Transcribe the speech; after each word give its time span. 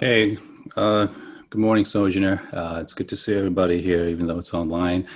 Hey, 0.00 0.38
uh, 0.78 1.08
good 1.50 1.60
morning, 1.60 1.84
Sojourner. 1.84 2.48
Uh, 2.54 2.78
it's 2.80 2.94
good 2.94 3.10
to 3.10 3.16
see 3.18 3.34
everybody 3.34 3.82
here, 3.82 4.08
even 4.08 4.26
though 4.26 4.38
it's 4.38 4.54
online, 4.54 5.06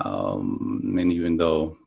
um, 0.00 0.96
and 0.98 1.12
even 1.12 1.36
though 1.36 1.78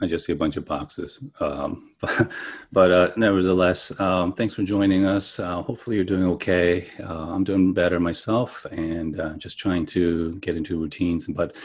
I 0.00 0.06
just 0.06 0.24
see 0.24 0.32
a 0.32 0.36
bunch 0.36 0.56
of 0.56 0.64
boxes. 0.64 1.20
Um, 1.40 1.90
but, 2.00 2.30
but 2.70 2.92
uh, 2.92 3.10
nevertheless, 3.16 3.98
um, 3.98 4.34
thanks 4.34 4.54
for 4.54 4.62
joining 4.62 5.04
us. 5.04 5.40
Uh, 5.40 5.62
hopefully, 5.62 5.96
you're 5.96 6.04
doing 6.04 6.22
okay. 6.34 6.86
Uh, 7.00 7.32
I'm 7.32 7.42
doing 7.42 7.72
better 7.72 7.98
myself, 7.98 8.64
and 8.70 9.18
uh, 9.18 9.30
just 9.30 9.58
trying 9.58 9.84
to 9.86 10.36
get 10.36 10.56
into 10.56 10.78
routines. 10.78 11.26
But 11.26 11.56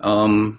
um, 0.00 0.58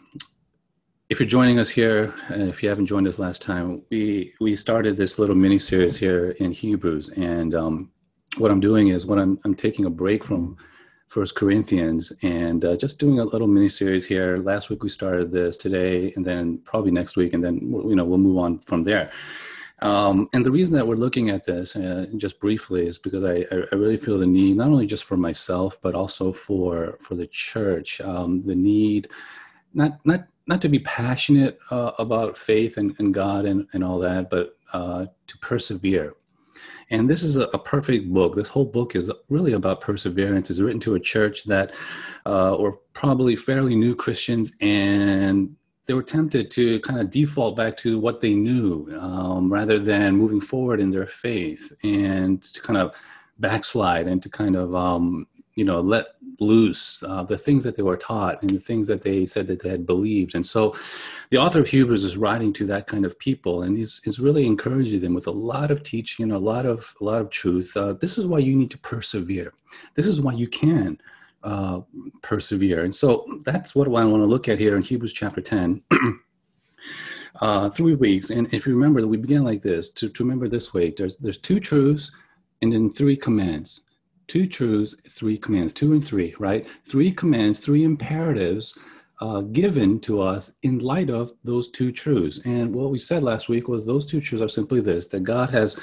if 1.10 1.20
you're 1.20 1.28
joining 1.28 1.60
us 1.60 1.68
here, 1.68 2.14
and 2.30 2.48
if 2.48 2.64
you 2.64 2.70
haven't 2.70 2.86
joined 2.86 3.10
us 3.10 3.20
last 3.20 3.42
time, 3.42 3.82
we 3.92 4.34
we 4.40 4.56
started 4.56 4.96
this 4.96 5.20
little 5.20 5.36
mini 5.36 5.60
series 5.60 5.98
here 5.98 6.30
in 6.40 6.54
Hebrews, 6.54 7.10
and 7.10 7.54
um, 7.54 7.90
what 8.38 8.52
I'm 8.52 8.60
doing 8.60 8.90
is 8.90 9.06
when 9.06 9.20
I'm, 9.20 9.40
I'm 9.46 9.56
taking 9.56 9.86
a 9.86 9.90
break 9.90 10.24
from 10.24 10.58
First 11.08 11.36
Corinthians 11.36 12.12
and 12.24 12.66
uh, 12.66 12.76
just 12.76 13.00
doing 13.00 13.20
a 13.20 13.26
little 13.26 13.48
mini 13.48 13.70
series 13.70 14.06
here. 14.06 14.38
Last 14.38 14.70
week 14.70 14.84
we 14.84 14.90
started 14.90 15.32
this 15.32 15.58
today, 15.58 16.12
and 16.16 16.26
then 16.26 16.58
probably 16.64 16.92
next 16.92 17.16
week, 17.18 17.34
and 17.34 17.44
then 17.44 17.60
you 17.62 17.96
know 17.96 18.06
we'll 18.06 18.18
move 18.18 18.40
on 18.40 18.60
from 18.60 18.84
there. 18.84 19.12
Um, 19.82 20.30
and 20.34 20.46
the 20.46 20.52
reason 20.52 20.76
that 20.76 20.88
we're 20.88 20.96
looking 20.96 21.30
at 21.30 21.44
this, 21.44 21.76
uh, 21.76 22.08
just 22.18 22.40
briefly, 22.40 22.88
is 22.88 22.98
because 22.98 23.24
I, 23.24 23.46
I, 23.52 23.76
really 23.76 23.98
feel 23.98 24.18
the 24.18 24.26
need, 24.26 24.58
not 24.58 24.70
only 24.70 24.88
just 24.88 25.04
for 25.04 25.18
myself, 25.18 25.78
but 25.82 25.94
also 25.94 26.32
for 26.32 26.98
for 27.00 27.16
the 27.16 27.28
church, 27.28 28.02
um, 28.02 28.44
the 28.46 28.56
need, 28.56 29.10
not 29.74 30.00
not 30.06 30.26
not 30.48 30.62
to 30.62 30.70
be 30.70 30.80
passionate 30.80 31.60
uh, 31.70 31.92
about 32.00 32.38
faith 32.38 32.78
and, 32.78 32.96
and 32.98 33.14
God 33.14 33.46
and, 33.46 33.68
and 33.74 33.84
all 33.84 34.00
that, 34.00 34.30
but 34.30 34.56
uh, 34.74 35.06
to 35.28 35.38
persevere 35.38 36.16
and 36.90 37.10
this 37.10 37.24
is 37.24 37.38
a, 37.38 37.44
a, 37.48 37.60
perfect 37.60 38.12
book. 38.14 38.36
This 38.36 38.50
whole 38.50 38.66
book 38.66 38.96
is 38.96 39.12
really 39.30 39.54
about 39.54 39.82
perseverance. 39.82 40.50
It's 40.50 40.60
written 40.60 40.80
to 40.82 40.96
a 40.96 41.00
church 41.00 41.46
that, 41.46 41.74
uh, 42.26 42.56
or 42.56 42.80
probably 42.94 43.36
fairly 43.36 43.76
new 43.76 43.96
Christians, 43.96 44.52
and 44.62 45.56
they 45.86 45.94
were 45.94 46.04
tempted 46.04 46.50
to 46.52 46.80
kind 46.82 47.00
of 47.00 47.10
default 47.10 47.58
back 47.58 47.78
to 47.78 48.00
what 48.00 48.22
they 48.22 48.34
knew 48.34 48.88
um, 49.00 49.52
rather 49.52 49.80
than 49.80 50.16
moving 50.16 50.40
forward 50.40 50.80
in 50.80 50.92
their 50.92 51.08
faith 51.08 51.74
and 51.84 52.42
to 52.42 52.62
kind 52.62 52.78
of 52.78 52.96
backslide 53.40 54.08
and 54.08 54.22
to 54.24 54.30
kind 54.30 54.56
of 54.56 54.74
um, 54.76 55.28
you 55.56 55.64
know 55.64 55.82
let 55.82 56.08
loose 56.40 57.04
uh, 57.04 57.24
the 57.24 57.38
things 57.38 57.64
that 57.64 57.76
they 57.76 57.84
were 57.84 57.98
taught 57.98 58.42
and 58.42 58.50
the 58.50 58.60
things 58.60 58.88
that 58.88 59.04
they 59.04 59.26
said 59.26 59.48
that 59.48 59.62
they 59.62 59.70
had 59.70 59.86
believed. 59.86 60.36
And 60.36 60.46
so 60.46 60.76
the 61.30 61.38
author 61.38 61.60
of 61.60 61.68
hebrews 61.68 62.04
is 62.04 62.18
writing 62.18 62.54
to 62.54 62.66
that 62.68 62.88
kind 62.88 63.06
of 63.06 63.18
people 63.20 63.64
and 63.64 63.78
he's, 63.78 64.02
he's 64.04 64.20
really 64.20 64.46
encouraging 64.46 65.02
them 65.02 65.14
with 65.14 65.28
a 65.28 65.32
lot 65.32 65.72
of 65.72 65.84
teaching 65.84 66.24
and 66.24 66.34
a 66.34 66.40
lot 66.40 66.66
of 66.66 66.94
a 67.02 67.04
lot 67.04 67.22
of 67.22 67.30
truth. 67.30 67.76
Uh, 67.76 67.94
this 67.94 68.18
is 68.18 68.26
why 68.26 68.40
you 68.40 68.56
need 68.56 68.72
to 68.72 68.78
persevere. 68.80 69.54
This 69.96 70.08
is 70.08 70.22
why 70.22 70.34
you 70.34 70.48
can 70.48 71.00
uh, 71.44 71.82
persevere. 72.22 72.84
And 72.84 72.96
so 72.96 73.26
that's 73.44 73.76
what 73.76 73.88
i 73.88 73.90
want 73.90 74.24
to 74.24 74.26
look 74.26 74.48
at 74.48 74.60
here 74.60 74.76
in 74.76 74.82
hebrews 74.82 75.14
chapter 75.14 75.42
10 75.42 75.84
uh, 77.42 77.70
three 77.70 77.96
weeks. 77.96 78.30
And 78.30 78.52
if 78.54 78.66
you 78.66 78.74
remember 78.74 79.06
we 79.06 79.18
began 79.18 79.44
like 79.44 79.62
this 79.62 79.92
to, 79.92 80.10
to 80.10 80.24
remember 80.24 80.48
this 80.48 80.74
way 80.74 80.94
there's 80.98 81.18
there's 81.18 81.38
two 81.38 81.60
truths 81.60 82.12
and 82.62 82.72
then 82.72 82.90
three 82.90 83.18
commands 83.18 83.82
two 84.28 84.48
truths, 84.48 84.96
three 85.10 85.38
commands, 85.38 85.74
two 85.74 85.94
and 85.94 86.04
three, 86.04 86.36
right? 86.40 86.68
Three 86.86 87.12
commands, 87.12 87.60
three 87.60 87.84
imperatives 87.84 88.78
uh, 89.22 89.42
given 89.42 90.00
to 90.02 90.22
us 90.22 90.54
in 90.64 90.80
light 90.80 91.10
of 91.10 91.32
those 91.44 91.70
two 91.70 91.92
truths. 91.92 92.40
And 92.46 92.74
what 92.74 92.92
we 92.92 93.00
said 93.00 93.24
last 93.24 93.48
week 93.50 93.68
was 93.68 93.86
those 93.86 94.06
two 94.06 94.22
truths 94.22 94.42
are 94.42 94.50
simply 94.50 94.82
this 94.82 95.08
that 95.08 95.22
God 95.22 95.52
has 95.52 95.80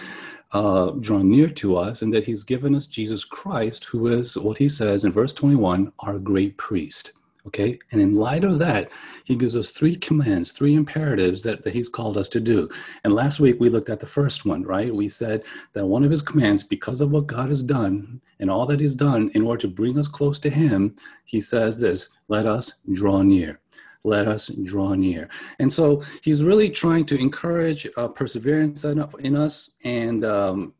uh, 0.53 0.91
drawn 0.91 1.31
near 1.31 1.49
to 1.49 1.77
us 1.77 2.03
and 2.03 2.13
that 2.13 2.25
He's 2.25 2.45
given 2.45 2.75
us 2.75 2.87
Jesus 2.87 3.25
Christ, 3.25 3.85
who 3.87 4.09
is 4.09 4.37
what 4.37 4.59
He 4.59 4.69
says 4.69 5.05
in 5.05 5.13
verse 5.13 5.33
21 5.33 5.93
our 6.01 6.19
great 6.19 6.57
priest. 6.59 7.13
Okay. 7.47 7.79
And 7.91 8.01
in 8.01 8.17
light 8.17 8.45
of 8.45 8.59
that, 8.59 8.91
he 9.25 9.35
gives 9.35 9.57
us 9.57 9.71
three 9.71 9.97
commands, 9.97 10.53
three 10.53 10.75
imperatives 10.75 11.43
that, 11.45 11.63
that 11.65 11.73
he's 11.73 11.89
called 11.89 12.19
us 12.19 12.29
to 12.31 12.41
do. 12.41 12.69
And 13.03 13.15
last 13.15 13.41
week 13.41 13.59
we 13.59 13.71
looked 13.71 13.89
at 13.89 14.01
the 14.01 14.07
first 14.07 14.45
one, 14.45 14.63
right? 14.63 14.95
We 14.95 15.09
said 15.09 15.45
that 15.73 15.87
one 15.87 16.05
of 16.05 16.11
his 16.11 16.23
commands, 16.23 16.63
because 16.63 17.01
of 17.01 17.11
what 17.11 17.27
God 17.27 17.49
has 17.49 17.63
done 17.63 18.21
and 18.39 18.51
all 18.51 18.67
that 18.67 18.81
he's 18.81 18.95
done 18.95 19.31
in 19.35 19.43
order 19.43 19.63
to 19.63 19.69
bring 19.69 19.99
us 19.99 20.09
close 20.09 20.39
to 20.41 20.51
him, 20.51 20.97
he 21.25 21.41
says 21.41 21.81
this 21.81 22.09
let 22.29 22.47
us 22.47 22.81
draw 22.93 23.23
near. 23.23 23.61
Let 24.05 24.29
us 24.29 24.49
draw 24.49 24.95
near. 24.95 25.29
And 25.59 25.73
so 25.73 26.03
he's 26.23 26.43
really 26.45 26.71
trying 26.71 27.05
to 27.07 27.19
encourage 27.19 27.87
uh, 27.97 28.09
perseverance 28.09 28.85
in, 28.85 29.37
us. 29.37 29.71
And 29.85 30.25
um, 30.25 30.75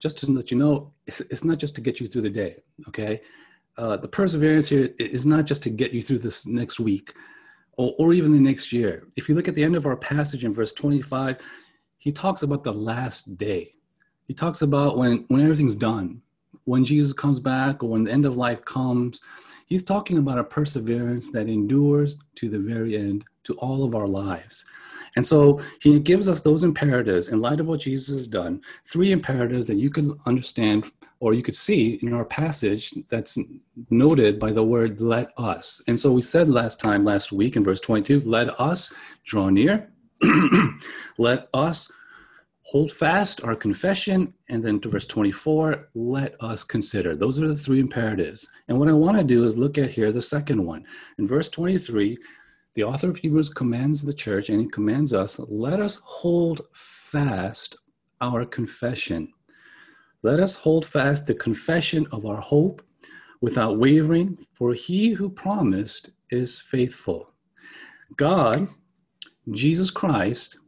just 0.00 0.18
to 0.18 0.30
let 0.30 0.50
you 0.50 0.58
know, 0.58 0.92
it's, 1.06 1.20
it's 1.20 1.44
not 1.44 1.58
just 1.58 1.74
to 1.76 1.80
get 1.80 2.00
you 2.00 2.08
through 2.08 2.22
the 2.22 2.30
day, 2.30 2.56
okay? 2.88 3.20
Uh, 3.78 3.96
the 3.96 4.08
perseverance 4.08 4.68
here 4.68 4.90
is 4.98 5.24
not 5.24 5.46
just 5.46 5.62
to 5.62 5.70
get 5.70 5.92
you 5.92 6.02
through 6.02 6.18
this 6.18 6.46
next 6.46 6.78
week 6.78 7.14
or, 7.76 7.94
or 7.98 8.12
even 8.12 8.32
the 8.32 8.40
next 8.40 8.72
year. 8.72 9.08
If 9.16 9.28
you 9.28 9.34
look 9.34 9.48
at 9.48 9.54
the 9.54 9.64
end 9.64 9.76
of 9.76 9.86
our 9.86 9.96
passage 9.96 10.44
in 10.44 10.52
verse 10.52 10.72
25, 10.72 11.38
he 11.98 12.12
talks 12.12 12.42
about 12.42 12.64
the 12.64 12.72
last 12.72 13.36
day. 13.36 13.74
He 14.26 14.34
talks 14.34 14.62
about 14.62 14.98
when, 14.98 15.24
when 15.28 15.40
everything's 15.40 15.74
done, 15.74 16.22
when 16.64 16.84
Jesus 16.84 17.12
comes 17.12 17.40
back 17.40 17.82
or 17.82 17.90
when 17.90 18.04
the 18.04 18.12
end 18.12 18.24
of 18.24 18.36
life 18.36 18.64
comes. 18.64 19.20
He's 19.66 19.82
talking 19.82 20.18
about 20.18 20.38
a 20.38 20.44
perseverance 20.44 21.30
that 21.32 21.48
endures 21.48 22.16
to 22.36 22.48
the 22.48 22.58
very 22.58 22.96
end, 22.96 23.24
to 23.44 23.54
all 23.54 23.84
of 23.84 23.94
our 23.94 24.06
lives. 24.06 24.64
And 25.16 25.26
so 25.26 25.60
he 25.80 25.98
gives 26.00 26.28
us 26.28 26.40
those 26.40 26.62
imperatives 26.62 27.28
in 27.28 27.40
light 27.40 27.60
of 27.60 27.66
what 27.66 27.80
Jesus 27.80 28.14
has 28.14 28.26
done, 28.26 28.62
three 28.86 29.12
imperatives 29.12 29.66
that 29.66 29.76
you 29.76 29.90
can 29.90 30.16
understand 30.26 30.90
or 31.20 31.34
you 31.34 31.42
could 31.42 31.54
see 31.54 32.00
in 32.02 32.12
our 32.12 32.24
passage 32.24 32.92
that's 33.08 33.38
noted 33.90 34.40
by 34.40 34.50
the 34.50 34.64
word 34.64 35.00
let 35.00 35.30
us. 35.36 35.80
And 35.86 35.98
so 35.98 36.10
we 36.10 36.22
said 36.22 36.48
last 36.48 36.80
time, 36.80 37.04
last 37.04 37.30
week 37.30 37.54
in 37.54 37.62
verse 37.62 37.78
22, 37.78 38.22
let 38.22 38.58
us 38.60 38.92
draw 39.24 39.48
near, 39.48 39.88
let 41.18 41.48
us 41.54 41.88
hold 42.62 42.90
fast 42.90 43.42
our 43.44 43.54
confession. 43.54 44.34
And 44.48 44.64
then 44.64 44.80
to 44.80 44.88
verse 44.88 45.06
24, 45.06 45.90
let 45.94 46.34
us 46.42 46.64
consider. 46.64 47.14
Those 47.14 47.38
are 47.38 47.46
the 47.46 47.56
three 47.56 47.78
imperatives. 47.78 48.48
And 48.66 48.80
what 48.80 48.88
I 48.88 48.92
want 48.92 49.16
to 49.18 49.24
do 49.24 49.44
is 49.44 49.56
look 49.56 49.78
at 49.78 49.92
here 49.92 50.10
the 50.10 50.22
second 50.22 50.64
one. 50.66 50.84
In 51.18 51.28
verse 51.28 51.48
23, 51.50 52.18
the 52.74 52.84
author 52.84 53.10
of 53.10 53.16
Hebrews 53.18 53.50
commands 53.50 54.02
the 54.02 54.14
church 54.14 54.48
and 54.48 54.60
he 54.60 54.66
commands 54.66 55.12
us, 55.12 55.38
let 55.38 55.80
us 55.80 56.00
hold 56.02 56.62
fast 56.72 57.76
our 58.20 58.44
confession. 58.44 59.32
Let 60.22 60.40
us 60.40 60.54
hold 60.54 60.86
fast 60.86 61.26
the 61.26 61.34
confession 61.34 62.06
of 62.12 62.24
our 62.24 62.40
hope 62.40 62.82
without 63.40 63.78
wavering, 63.78 64.38
for 64.54 64.72
he 64.72 65.10
who 65.10 65.28
promised 65.28 66.10
is 66.30 66.60
faithful. 66.60 67.34
God, 68.16 68.68
Jesus 69.50 69.90
Christ, 69.90 70.58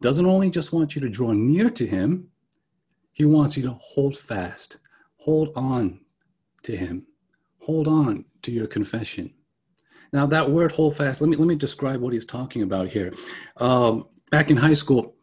doesn't 0.00 0.26
only 0.26 0.50
just 0.50 0.72
want 0.72 0.94
you 0.94 1.02
to 1.02 1.08
draw 1.08 1.32
near 1.32 1.70
to 1.70 1.86
him, 1.86 2.28
he 3.12 3.24
wants 3.24 3.56
you 3.56 3.62
to 3.64 3.78
hold 3.80 4.16
fast, 4.16 4.78
hold 5.18 5.50
on 5.54 6.00
to 6.62 6.76
him, 6.76 7.06
hold 7.60 7.86
on 7.86 8.24
to 8.42 8.50
your 8.50 8.66
confession. 8.66 9.32
Now, 10.14 10.26
that 10.26 10.48
word 10.48 10.70
hold 10.70 10.96
fast, 10.96 11.20
let 11.20 11.28
me, 11.28 11.36
let 11.36 11.48
me 11.48 11.56
describe 11.56 12.00
what 12.00 12.12
he's 12.12 12.24
talking 12.24 12.62
about 12.62 12.86
here. 12.86 13.12
Um, 13.56 14.06
back 14.30 14.48
in 14.48 14.56
high 14.56 14.74
school, 14.74 15.16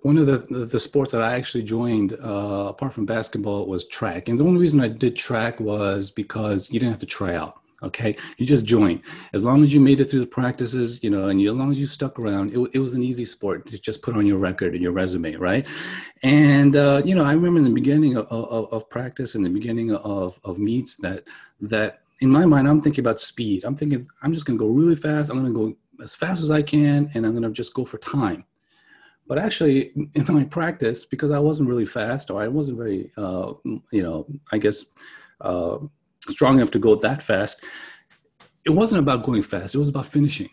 one 0.00 0.18
of 0.18 0.26
the, 0.26 0.38
the, 0.38 0.66
the 0.66 0.80
sports 0.80 1.12
that 1.12 1.22
I 1.22 1.36
actually 1.36 1.62
joined, 1.62 2.14
uh, 2.14 2.66
apart 2.70 2.92
from 2.92 3.06
basketball, 3.06 3.66
was 3.66 3.86
track. 3.86 4.28
And 4.28 4.36
the 4.36 4.44
only 4.44 4.60
reason 4.60 4.80
I 4.80 4.88
did 4.88 5.14
track 5.14 5.60
was 5.60 6.10
because 6.10 6.68
you 6.72 6.80
didn't 6.80 6.92
have 6.92 7.00
to 7.00 7.06
try 7.06 7.36
out. 7.36 7.54
Okay, 7.82 8.14
you 8.36 8.44
just 8.44 8.66
joined. 8.66 9.00
As 9.32 9.42
long 9.42 9.62
as 9.62 9.72
you 9.72 9.80
made 9.80 10.00
it 10.00 10.10
through 10.10 10.20
the 10.20 10.26
practices, 10.26 11.02
you 11.02 11.08
know, 11.08 11.28
and 11.28 11.40
you, 11.40 11.48
as 11.48 11.56
long 11.56 11.70
as 11.70 11.78
you 11.80 11.86
stuck 11.86 12.18
around, 12.18 12.52
it, 12.52 12.58
it 12.74 12.78
was 12.78 12.92
an 12.94 13.02
easy 13.02 13.24
sport 13.24 13.64
to 13.68 13.78
just 13.78 14.02
put 14.02 14.16
on 14.16 14.26
your 14.26 14.38
record 14.38 14.74
and 14.74 14.82
your 14.82 14.92
resume, 14.92 15.36
right? 15.36 15.66
And 16.22 16.76
uh, 16.76 17.00
you 17.06 17.14
know, 17.14 17.24
I 17.24 17.32
remember 17.32 17.58
in 17.58 17.64
the 17.64 17.70
beginning 17.70 18.18
of, 18.18 18.26
of, 18.26 18.70
of 18.70 18.90
practice, 18.90 19.34
in 19.34 19.42
the 19.42 19.48
beginning 19.48 19.94
of, 19.94 20.38
of 20.44 20.58
meets, 20.58 20.96
that 20.96 21.24
that 21.62 22.00
in 22.20 22.28
my 22.28 22.44
mind, 22.44 22.68
I'm 22.68 22.80
thinking 22.80 23.02
about 23.02 23.20
speed. 23.20 23.64
I'm 23.64 23.74
thinking 23.74 24.06
I'm 24.22 24.32
just 24.32 24.46
going 24.46 24.58
to 24.58 24.64
go 24.64 24.70
really 24.70 24.96
fast. 24.96 25.30
I'm 25.30 25.40
going 25.40 25.52
to 25.52 25.58
go 25.58 26.02
as 26.02 26.14
fast 26.14 26.42
as 26.42 26.50
I 26.50 26.62
can, 26.62 27.10
and 27.14 27.24
I'm 27.24 27.32
going 27.32 27.42
to 27.42 27.50
just 27.50 27.74
go 27.74 27.84
for 27.84 27.98
time. 27.98 28.44
But 29.26 29.38
actually, 29.38 29.92
in 30.14 30.24
my 30.28 30.44
practice, 30.44 31.04
because 31.04 31.30
I 31.30 31.38
wasn't 31.38 31.68
really 31.68 31.86
fast 31.86 32.30
or 32.30 32.42
I 32.42 32.48
wasn't 32.48 32.78
very, 32.78 33.12
uh, 33.16 33.52
you 33.92 34.02
know, 34.02 34.26
I 34.50 34.58
guess 34.58 34.84
uh, 35.40 35.78
strong 36.28 36.56
enough 36.56 36.72
to 36.72 36.78
go 36.78 36.96
that 36.96 37.22
fast, 37.22 37.64
it 38.64 38.70
wasn't 38.70 38.98
about 38.98 39.22
going 39.22 39.42
fast. 39.42 39.74
It 39.74 39.78
was 39.78 39.88
about 39.88 40.06
finishing, 40.06 40.50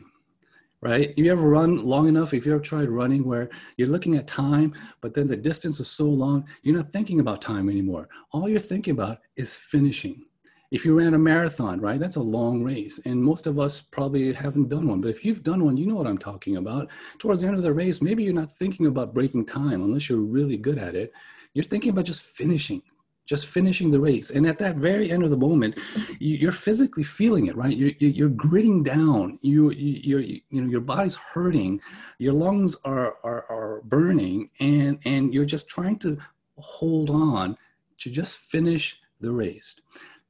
right? 0.82 1.12
You 1.18 1.32
ever 1.32 1.50
run 1.50 1.86
long 1.86 2.08
enough, 2.08 2.36
if 2.36 2.46
you 2.46 2.54
ever 2.54 2.62
tried 2.62 2.90
running 2.90 3.26
where 3.26 3.50
you're 3.78 3.90
looking 3.90 4.16
at 4.16 4.28
time, 4.28 4.76
but 5.02 5.16
then 5.16 5.28
the 5.28 5.36
distance 5.36 5.80
is 5.80 5.90
so 5.90 6.06
long, 6.06 6.48
you're 6.62 6.78
not 6.78 6.92
thinking 6.92 7.20
about 7.20 7.42
time 7.42 7.70
anymore. 7.70 8.08
All 8.32 8.48
you're 8.48 8.60
thinking 8.60 8.92
about 8.92 9.18
is 9.36 9.56
finishing 9.56 10.27
if 10.70 10.84
you 10.84 10.98
ran 10.98 11.14
a 11.14 11.20
marathon, 11.20 11.80
right, 11.80 12.00
that's 12.00 12.18
a 12.18 12.22
long 12.22 12.64
race. 12.64 13.00
And 13.06 13.24
most 13.24 13.48
of 13.48 13.58
us 13.60 13.82
probably 13.82 14.34
haven't 14.34 14.70
done 14.70 14.88
one. 14.88 15.02
But 15.02 15.10
if 15.10 15.24
you've 15.24 15.44
done 15.44 15.64
one, 15.64 15.78
you 15.78 15.86
know 15.86 15.96
what 15.96 16.08
I'm 16.08 16.18
talking 16.18 16.58
about. 16.58 16.90
Towards 17.20 17.42
the 17.42 17.48
end 17.48 17.56
of 17.56 17.64
the 17.64 17.74
race, 17.74 18.02
maybe 18.02 18.24
you're 18.24 18.34
not 18.34 18.58
thinking 18.58 18.86
about 18.86 19.14
breaking 19.14 19.46
time 19.46 19.82
unless 19.82 20.10
you're 20.10 20.20
really 20.20 20.58
good 20.58 20.78
at 20.78 20.96
it. 20.96 21.14
You're 21.54 21.64
thinking 21.64 21.92
about 21.92 22.06
just 22.06 22.22
finishing, 22.22 22.82
just 23.26 23.48
finishing 23.48 23.92
the 23.92 24.00
race. 24.00 24.30
And 24.30 24.46
at 24.46 24.60
that 24.60 24.76
very 24.76 25.10
end 25.10 25.24
of 25.24 25.30
the 25.30 25.38
moment, 25.38 25.80
you're 26.20 26.52
physically 26.52 27.04
feeling 27.04 27.48
it, 27.48 27.56
right? 27.56 27.76
You're, 27.76 27.92
you're 28.00 28.30
gritting 28.30 28.84
down. 28.84 29.40
You, 29.42 29.72
you're, 29.72 30.20
you 30.20 30.42
know, 30.52 30.68
your 30.68 30.82
body's 30.82 31.16
hurting. 31.16 31.80
Your 32.20 32.34
lungs 32.34 32.76
are, 32.84 33.16
are, 33.24 33.46
are 33.50 33.82
burning 33.86 34.50
and, 34.60 35.00
and 35.06 35.34
you're 35.34 35.46
just 35.46 35.70
trying 35.70 35.98
to 36.00 36.18
hold 36.58 37.10
on 37.10 37.58
to 38.00 38.10
just 38.10 38.38
finish 38.38 39.02
the 39.22 39.32
race. 39.32 39.76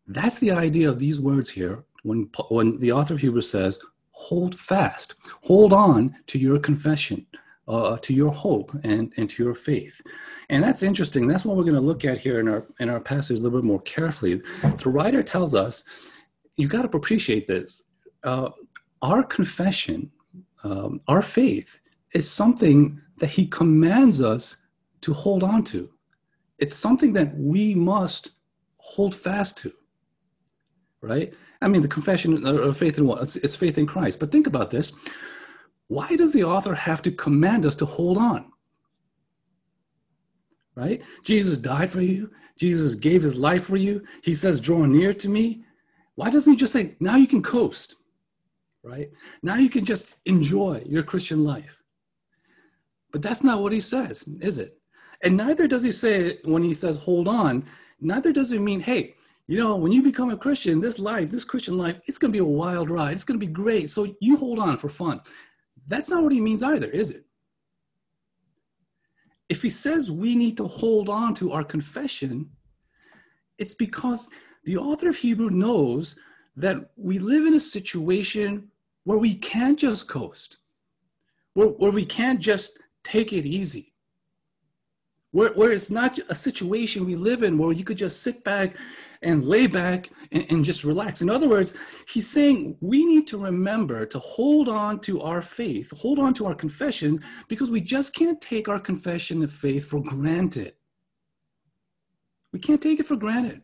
That's 0.07 0.39
the 0.39 0.51
idea 0.51 0.89
of 0.89 0.99
these 0.99 1.19
words 1.19 1.49
here 1.49 1.83
when, 2.03 2.29
when 2.49 2.77
the 2.79 2.91
author 2.91 3.13
of 3.13 3.19
Hebrews 3.19 3.49
says, 3.49 3.79
hold 4.11 4.57
fast, 4.57 5.15
hold 5.43 5.73
on 5.73 6.15
to 6.27 6.39
your 6.39 6.59
confession, 6.59 7.25
uh, 7.67 7.97
to 7.97 8.13
your 8.13 8.31
hope 8.31 8.71
and, 8.83 9.13
and 9.17 9.29
to 9.29 9.43
your 9.43 9.53
faith. 9.53 10.01
And 10.49 10.63
that's 10.63 10.81
interesting. 10.81 11.27
That's 11.27 11.43
what 11.43 11.57
we're 11.57 11.63
going 11.63 11.75
to 11.75 11.81
look 11.81 12.05
at 12.05 12.19
here 12.19 12.39
in 12.39 12.47
our, 12.47 12.65
in 12.79 12.89
our 12.89 13.01
passage 13.01 13.37
a 13.37 13.41
little 13.41 13.59
bit 13.59 13.67
more 13.67 13.81
carefully. 13.81 14.41
The 14.61 14.89
writer 14.89 15.21
tells 15.21 15.53
us, 15.53 15.83
you've 16.55 16.71
got 16.71 16.83
to 16.83 16.97
appreciate 16.97 17.45
this. 17.45 17.83
Uh, 18.23 18.49
our 19.01 19.23
confession, 19.23 20.11
um, 20.63 21.01
our 21.07 21.21
faith, 21.21 21.79
is 22.13 22.31
something 22.31 23.01
that 23.17 23.31
he 23.31 23.45
commands 23.45 24.21
us 24.21 24.55
to 25.01 25.13
hold 25.13 25.43
on 25.43 25.63
to. 25.65 25.89
It's 26.57 26.75
something 26.75 27.13
that 27.13 27.37
we 27.37 27.75
must 27.75 28.31
hold 28.77 29.13
fast 29.13 29.57
to, 29.59 29.73
right? 31.01 31.33
I 31.61 31.67
mean, 31.67 31.81
the 31.81 31.87
confession 31.87 32.45
of 32.45 32.77
faith 32.77 32.97
in 32.97 33.07
what? 33.07 33.23
It's, 33.23 33.35
it's 33.37 33.55
faith 33.55 33.77
in 33.77 33.87
Christ. 33.87 34.19
But 34.19 34.31
think 34.31 34.47
about 34.47 34.71
this. 34.71 34.91
Why 35.87 36.15
does 36.15 36.33
the 36.33 36.43
author 36.43 36.75
have 36.75 37.01
to 37.03 37.11
command 37.11 37.65
us 37.65 37.75
to 37.77 37.85
hold 37.85 38.17
on? 38.17 38.51
Right? 40.75 41.01
Jesus 41.23 41.57
died 41.57 41.89
for 41.89 42.01
you. 42.01 42.31
Jesus 42.57 42.95
gave 42.95 43.23
his 43.23 43.37
life 43.37 43.65
for 43.65 43.77
you. 43.77 44.05
He 44.23 44.33
says, 44.33 44.59
draw 44.59 44.85
near 44.85 45.13
to 45.13 45.29
me. 45.29 45.63
Why 46.15 46.29
doesn't 46.29 46.53
he 46.53 46.57
just 46.57 46.73
say, 46.73 46.95
now 46.99 47.15
you 47.15 47.27
can 47.27 47.41
coast? 47.41 47.95
Right? 48.83 49.11
Now 49.41 49.55
you 49.55 49.69
can 49.69 49.85
just 49.85 50.15
enjoy 50.25 50.83
your 50.85 51.03
Christian 51.03 51.43
life. 51.43 51.81
But 53.11 53.21
that's 53.21 53.43
not 53.43 53.61
what 53.61 53.73
he 53.73 53.81
says, 53.81 54.27
is 54.41 54.57
it? 54.57 54.77
And 55.23 55.37
neither 55.37 55.67
does 55.67 55.83
he 55.83 55.91
say 55.91 56.39
when 56.43 56.63
he 56.63 56.73
says 56.73 56.97
hold 56.97 57.27
on, 57.27 57.65
neither 57.99 58.31
does 58.31 58.51
he 58.51 58.59
mean, 58.59 58.81
hey, 58.81 59.15
you 59.47 59.57
know, 59.57 59.77
when 59.77 59.93
you 59.93 60.03
become 60.03 60.29
a 60.29 60.37
Christian, 60.37 60.81
this 60.81 60.99
life, 60.99 61.31
this 61.31 61.45
Christian 61.45 61.77
life, 61.77 61.99
it's 62.05 62.17
going 62.17 62.31
to 62.31 62.37
be 62.37 62.43
a 62.43 62.45
wild 62.45 62.89
ride. 62.89 63.13
It's 63.13 63.23
going 63.23 63.39
to 63.39 63.45
be 63.45 63.51
great. 63.51 63.89
So 63.89 64.15
you 64.19 64.35
hold 64.35 64.59
on 64.59 64.77
for 64.77 64.89
fun. 64.89 65.21
That's 65.87 66.09
not 66.09 66.21
what 66.21 66.33
he 66.33 66.41
means 66.41 66.61
either, 66.61 66.87
is 66.87 67.11
it? 67.11 67.23
If 69.47 69.61
he 69.61 69.69
says 69.69 70.11
we 70.11 70.35
need 70.35 70.57
to 70.57 70.67
hold 70.67 71.07
on 71.07 71.33
to 71.35 71.53
our 71.53 71.63
confession, 71.63 72.51
it's 73.57 73.75
because 73.75 74.29
the 74.65 74.75
author 74.75 75.07
of 75.09 75.15
Hebrew 75.15 75.49
knows 75.49 76.19
that 76.57 76.91
we 76.97 77.17
live 77.17 77.45
in 77.45 77.53
a 77.53 77.59
situation 77.59 78.69
where 79.05 79.17
we 79.17 79.35
can't 79.35 79.79
just 79.79 80.09
coast, 80.09 80.57
where, 81.53 81.67
where 81.67 81.91
we 81.91 82.05
can't 82.05 82.41
just 82.41 82.77
take 83.03 83.31
it 83.31 83.45
easy 83.45 83.93
where, 85.31 85.49
where 85.53 85.71
it's 85.71 85.91
not 85.91 86.17
a 86.29 86.35
situation 86.35 87.05
we 87.05 87.15
live 87.15 87.43
in 87.43 87.57
where 87.57 87.71
you 87.71 87.83
could 87.83 87.97
just 87.97 88.23
sit 88.23 88.43
back 88.43 88.75
and 89.27 89.45
lay 89.45 89.67
back 89.67 90.09
and, 90.31 90.45
and, 90.49 90.65
just 90.65 90.85
relax. 90.85 91.21
In 91.21 91.29
other 91.29 91.49
words, 91.49 91.73
he's 92.07 92.29
saying 92.29 92.77
we 92.79 93.05
need 93.05 93.27
to 93.27 93.37
remember 93.37 94.05
to 94.05 94.19
hold 94.19 94.69
on 94.69 94.99
to 95.01 95.21
our 95.21 95.41
faith, 95.41 95.91
hold 95.97 96.17
on 96.17 96.33
to 96.35 96.45
our 96.45 96.55
confession, 96.55 97.21
because 97.49 97.69
we 97.69 97.81
just 97.81 98.15
can't 98.15 98.39
take 98.39 98.69
our 98.69 98.79
confession 98.79 99.43
of 99.43 99.51
faith 99.51 99.85
for 99.85 100.01
granted. 100.01 100.73
We 102.53 102.59
can't 102.59 102.81
take 102.81 103.01
it 103.01 103.05
for 103.05 103.17
granted. 103.17 103.61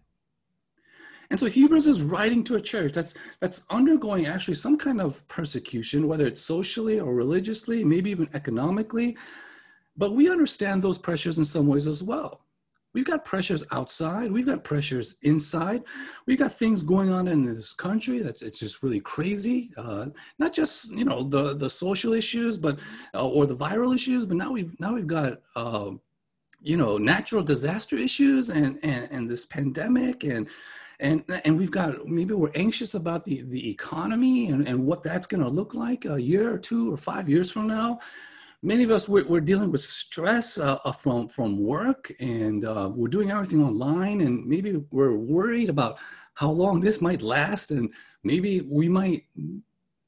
And 1.29 1.39
so 1.39 1.45
Hebrews 1.47 1.87
is 1.87 2.03
writing 2.03 2.43
to 2.43 2.55
a 2.55 2.61
church 2.61 2.93
that's 2.93 3.15
that's 3.39 3.63
undergoing 3.69 4.27
actually 4.27 4.55
some 4.55 4.77
kind 4.77 4.99
of 4.99 5.25
persecution, 5.29 6.07
whether 6.07 6.27
it's 6.27 6.41
socially 6.41 6.99
or 6.99 7.15
religiously, 7.15 7.85
maybe 7.85 8.11
even 8.11 8.29
economically. 8.33 9.17
But 9.95 10.13
we 10.13 10.29
understand 10.29 10.81
those 10.81 10.97
pressures 10.97 11.37
in 11.37 11.45
some 11.45 11.67
ways 11.67 11.87
as 11.87 12.03
well. 12.03 12.42
We've 12.93 13.05
got 13.05 13.25
pressures 13.25 13.63
outside. 13.71 14.31
We've 14.31 14.45
got 14.45 14.63
pressures 14.63 15.15
inside. 15.23 15.83
We've 16.27 16.37
got 16.37 16.53
things 16.53 16.83
going 16.83 17.11
on 17.11 17.27
in 17.27 17.43
this 17.43 17.73
country 17.73 18.19
that's 18.19 18.41
it's 18.41 18.59
just 18.59 18.83
really 18.83 18.99
crazy. 18.99 19.71
Uh, 19.75 20.07
not 20.37 20.53
just 20.53 20.91
you 20.91 21.03
know 21.03 21.23
the 21.23 21.55
the 21.55 21.69
social 21.69 22.13
issues, 22.13 22.57
but 22.57 22.79
uh, 23.13 23.27
or 23.27 23.45
the 23.45 23.55
viral 23.55 23.95
issues, 23.95 24.25
but 24.25 24.37
now 24.37 24.51
we've 24.51 24.79
now 24.79 24.93
we've 24.93 25.07
got 25.07 25.39
uh, 25.55 25.91
you 26.61 26.77
know 26.77 26.97
natural 26.97 27.43
disaster 27.43 27.95
issues 27.95 28.49
and 28.49 28.79
and, 28.83 29.09
and 29.11 29.29
this 29.29 29.45
pandemic 29.45 30.23
and 30.23 30.47
and 30.99 31.23
and 31.43 31.57
we've 31.57 31.71
got 31.71 32.07
maybe 32.07 32.33
we're 32.33 32.51
anxious 32.55 32.93
about 32.93 33.25
the 33.25 33.41
the 33.41 33.69
economy 33.69 34.49
and, 34.49 34.67
and 34.67 34.85
what 34.85 35.03
that's 35.03 35.27
going 35.27 35.43
to 35.43 35.49
look 35.49 35.73
like 35.73 36.05
a 36.05 36.21
year 36.21 36.53
or 36.53 36.57
two 36.57 36.93
or 36.93 36.97
five 36.97 37.27
years 37.27 37.51
from 37.51 37.67
now 37.67 37.99
many 38.63 38.83
of 38.83 38.89
us 38.91 39.07
we're, 39.07 39.25
we're 39.25 39.41
dealing 39.41 39.71
with 39.71 39.81
stress 39.81 40.57
uh, 40.57 40.77
from 40.93 41.27
from 41.27 41.59
work 41.59 42.11
and 42.19 42.65
uh, 42.65 42.89
we're 42.91 43.09
doing 43.09 43.29
everything 43.29 43.63
online 43.63 44.21
and 44.21 44.45
maybe 44.47 44.83
we're 44.89 45.15
worried 45.15 45.69
about 45.69 45.99
how 46.35 46.49
long 46.49 46.79
this 46.79 47.01
might 47.01 47.21
last 47.21 47.69
and 47.69 47.93
maybe 48.23 48.61
we 48.61 48.87
might 48.89 49.25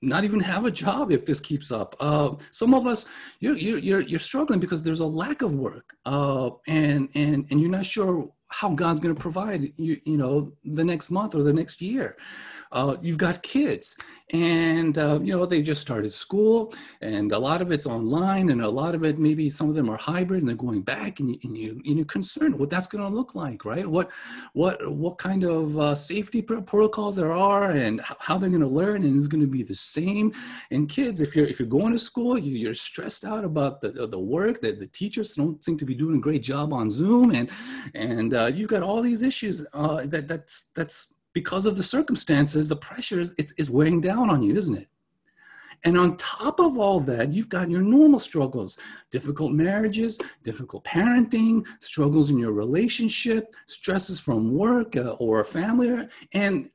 not 0.01 0.23
even 0.23 0.39
have 0.39 0.65
a 0.65 0.71
job 0.71 1.11
if 1.11 1.25
this 1.25 1.39
keeps 1.39 1.71
up. 1.71 1.95
Uh, 1.99 2.35
some 2.51 2.73
of 2.73 2.87
us 2.87 3.05
you're, 3.39 3.57
you're 3.57 4.01
you're 4.01 4.19
struggling 4.19 4.59
because 4.59 4.81
there's 4.81 5.01
a 5.01 5.05
lack 5.05 5.41
of 5.41 5.53
work 5.53 5.95
uh, 6.05 6.49
and 6.67 7.09
and 7.13 7.45
and 7.49 7.59
you're 7.59 7.69
not 7.69 7.85
sure 7.85 8.31
how 8.47 8.69
god's 8.69 8.99
going 8.99 9.13
to 9.13 9.19
provide 9.19 9.73
you 9.75 9.99
you 10.05 10.17
know 10.17 10.53
the 10.63 10.83
next 10.83 11.09
month 11.09 11.33
or 11.33 11.41
the 11.41 11.51
next 11.51 11.81
year 11.81 12.15
uh, 12.75 12.98
you've 13.01 13.18
got 13.18 13.42
kids. 13.42 13.98
And 14.33 14.98
uh, 14.98 15.19
you 15.22 15.31
know 15.31 15.45
they 15.45 15.62
just 15.62 15.81
started 15.81 16.12
school 16.12 16.74
and 17.00 17.31
a 17.31 17.38
lot 17.38 17.62
of 17.62 17.72
it's 17.72 17.86
online 17.86 18.50
and 18.50 18.60
a 18.60 18.68
lot 18.68 18.95
of 18.95 19.04
it 19.04 19.19
maybe 19.19 19.51
some 19.51 19.69
of 19.69 19.75
them 19.75 19.88
are 19.88 19.98
hybrid 19.98 20.39
and 20.39 20.50
they're 20.50 20.56
going 20.56 20.81
back 20.81 21.19
and, 21.19 21.30
you, 21.30 21.38
and, 21.44 21.56
you, 21.56 21.81
and 21.86 21.98
you're 21.98 22.06
concerned 22.06 22.57
what 22.57 22.72
that's 22.72 22.88
going 22.88 23.04
to 23.04 23.16
look 23.16 23.36
like 23.36 23.63
right? 23.66 23.88
What 23.88 24.10
what 24.54 24.77
what 24.92 25.19
kind 25.19 25.44
of 25.44 25.77
uh, 25.77 25.94
safety 25.94 26.42
protocols 26.42 27.16
there 27.16 27.31
are 27.31 27.69
and 27.69 28.01
how 28.01 28.39
they're 28.39 28.50
going 28.50 28.62
to 28.62 28.68
learn 28.68 29.04
and 29.04 29.16
it's 29.16 29.27
going 29.27 29.42
to 29.42 29.48
be 29.48 29.62
the 29.62 29.75
same. 29.75 30.33
And 30.72 30.89
kids 30.89 31.22
if 31.22 31.36
you're 31.36 31.45
if 31.45 31.60
you're 31.60 31.68
going 31.68 31.94
to 31.94 32.00
school 32.00 32.36
you, 32.36 32.67
are 32.72 32.74
stressed 32.74 33.25
out 33.25 33.46
about 33.46 33.79
the, 33.79 34.08
the 34.08 34.20
work 34.20 34.60
that 34.62 34.79
the 34.79 34.88
teachers 34.88 35.36
don't 35.36 35.63
seem 35.63 35.77
to 35.77 35.86
be 35.86 35.94
doing 35.94 36.17
a 36.17 36.20
great 36.20 36.41
job 36.41 36.74
on 36.74 36.89
zoom 36.89 37.29
and 37.29 37.51
and 37.94 38.34
uh, 38.34 38.48
you've 38.48 38.72
got 38.72 38.82
all 38.82 39.03
these 39.03 39.22
issues 39.22 39.63
uh, 39.74 40.01
that 40.08 40.27
that's 40.27 40.72
that's 40.74 41.13
because 41.36 41.65
of 41.65 41.75
the 41.75 41.84
circumstances, 41.84 42.70
the 42.70 42.77
pressures, 42.77 43.34
it's, 43.38 43.54
it's 43.58 43.70
weighing 43.70 44.00
down 44.00 44.30
on 44.30 44.42
you, 44.42 44.56
isn't 44.56 44.77
it? 44.77 44.88
And 45.84 45.98
on 45.98 46.15
top 46.15 46.62
of 46.62 46.80
all 46.80 47.01
that, 47.01 47.34
you've 47.34 47.50
got 47.50 47.70
your 47.70 47.82
normal 47.82 48.20
struggles 48.20 48.80
difficult 49.12 49.51
marriages, 49.51 50.18
difficult 50.44 50.86
parenting, 50.86 51.65
struggles 51.80 52.30
in 52.30 52.39
your 52.39 52.54
relationship, 52.54 53.54
stresses 53.68 54.20
from 54.20 54.54
work 54.54 54.96
uh, 54.96 55.10
or 55.20 55.44
family. 55.44 56.08
And 56.32 56.70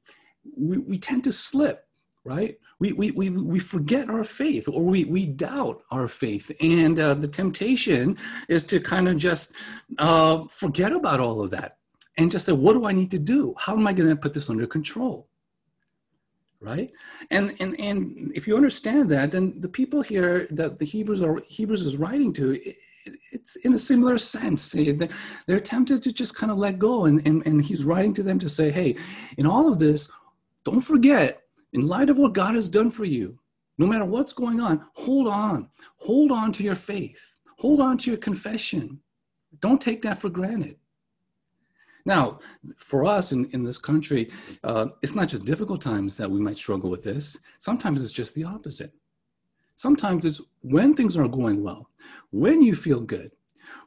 we, 0.56 0.76
we 0.78 0.98
tend 0.98 1.24
to 1.24 1.32
slip, 1.32 1.88
right? 2.22 2.58
We, 2.78 2.92
we, 2.92 3.10
we, 3.12 3.30
we 3.30 3.58
forget 3.58 4.10
our 4.10 4.24
faith 4.24 4.68
or 4.68 4.82
we, 4.84 5.04
we 5.06 5.24
doubt 5.26 5.82
our 5.90 6.06
faith. 6.06 6.52
And 6.60 6.98
uh, 6.98 7.14
the 7.14 7.28
temptation 7.28 8.18
is 8.48 8.64
to 8.64 8.78
kind 8.78 9.08
of 9.08 9.16
just 9.16 9.52
uh, 9.98 10.44
forget 10.48 10.92
about 10.92 11.20
all 11.20 11.40
of 11.40 11.50
that 11.50 11.78
and 12.20 12.30
just 12.30 12.44
say, 12.44 12.52
what 12.52 12.74
do 12.74 12.84
I 12.84 12.92
need 12.92 13.10
to 13.12 13.18
do? 13.18 13.54
How 13.56 13.72
am 13.72 13.86
I 13.86 13.94
going 13.94 14.10
to 14.10 14.14
put 14.14 14.34
this 14.34 14.50
under 14.50 14.66
control? 14.66 15.26
Right? 16.60 16.90
And, 17.30 17.56
and, 17.58 17.80
and 17.80 18.30
if 18.34 18.46
you 18.46 18.54
understand 18.56 19.10
that, 19.10 19.30
then 19.30 19.58
the 19.58 19.70
people 19.70 20.02
here 20.02 20.46
that 20.50 20.78
the 20.78 20.84
Hebrews 20.84 21.22
are 21.22 21.40
Hebrews 21.48 21.82
is 21.82 21.96
writing 21.96 22.34
to, 22.34 22.52
it, 22.52 22.76
it's 23.32 23.56
in 23.56 23.72
a 23.72 23.78
similar 23.78 24.18
sense. 24.18 24.68
They, 24.68 25.08
they're 25.46 25.60
tempted 25.60 26.02
to 26.02 26.12
just 26.12 26.36
kind 26.36 26.52
of 26.52 26.58
let 26.58 26.78
go. 26.78 27.06
And, 27.06 27.26
and, 27.26 27.44
and 27.46 27.64
he's 27.64 27.84
writing 27.84 28.12
to 28.14 28.22
them 28.22 28.38
to 28.40 28.50
say, 28.50 28.70
hey, 28.70 28.96
in 29.38 29.46
all 29.46 29.72
of 29.72 29.78
this, 29.78 30.10
don't 30.64 30.82
forget, 30.82 31.42
in 31.72 31.88
light 31.88 32.10
of 32.10 32.18
what 32.18 32.34
God 32.34 32.54
has 32.54 32.68
done 32.68 32.90
for 32.90 33.06
you, 33.06 33.38
no 33.78 33.86
matter 33.86 34.04
what's 34.04 34.34
going 34.34 34.60
on, 34.60 34.84
hold 34.92 35.26
on. 35.26 35.70
Hold 36.00 36.30
on 36.30 36.52
to 36.52 36.62
your 36.62 36.74
faith. 36.74 37.36
Hold 37.60 37.80
on 37.80 37.96
to 37.96 38.10
your 38.10 38.18
confession. 38.18 39.00
Don't 39.62 39.80
take 39.80 40.02
that 40.02 40.18
for 40.18 40.28
granted. 40.28 40.76
Now, 42.04 42.40
for 42.76 43.04
us 43.04 43.32
in, 43.32 43.50
in 43.50 43.64
this 43.64 43.78
country, 43.78 44.30
uh, 44.64 44.86
it's 45.02 45.14
not 45.14 45.28
just 45.28 45.44
difficult 45.44 45.80
times 45.80 46.16
that 46.16 46.30
we 46.30 46.40
might 46.40 46.56
struggle 46.56 46.90
with 46.90 47.02
this. 47.02 47.38
Sometimes 47.58 48.02
it's 48.02 48.12
just 48.12 48.34
the 48.34 48.44
opposite. 48.44 48.92
Sometimes 49.76 50.24
it's 50.26 50.42
when 50.60 50.94
things 50.94 51.16
are 51.16 51.28
going 51.28 51.62
well, 51.62 51.88
when 52.30 52.62
you 52.62 52.74
feel 52.74 53.00
good, 53.00 53.32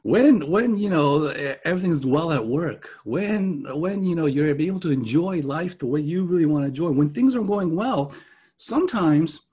when 0.02 0.50
when 0.50 0.76
you 0.76 0.90
know 0.90 1.26
everything's 1.64 2.04
well 2.04 2.32
at 2.32 2.46
work, 2.46 2.90
when 3.04 3.64
when 3.80 4.04
you 4.04 4.14
know 4.14 4.26
you're 4.26 4.48
able 4.48 4.80
to 4.80 4.90
enjoy 4.90 5.40
life 5.40 5.78
the 5.78 5.86
way 5.86 6.00
you 6.00 6.24
really 6.24 6.46
want 6.46 6.64
to 6.64 6.68
enjoy. 6.68 6.90
When 6.90 7.08
things 7.08 7.34
are 7.34 7.42
going 7.42 7.74
well, 7.74 8.12
sometimes 8.56 9.46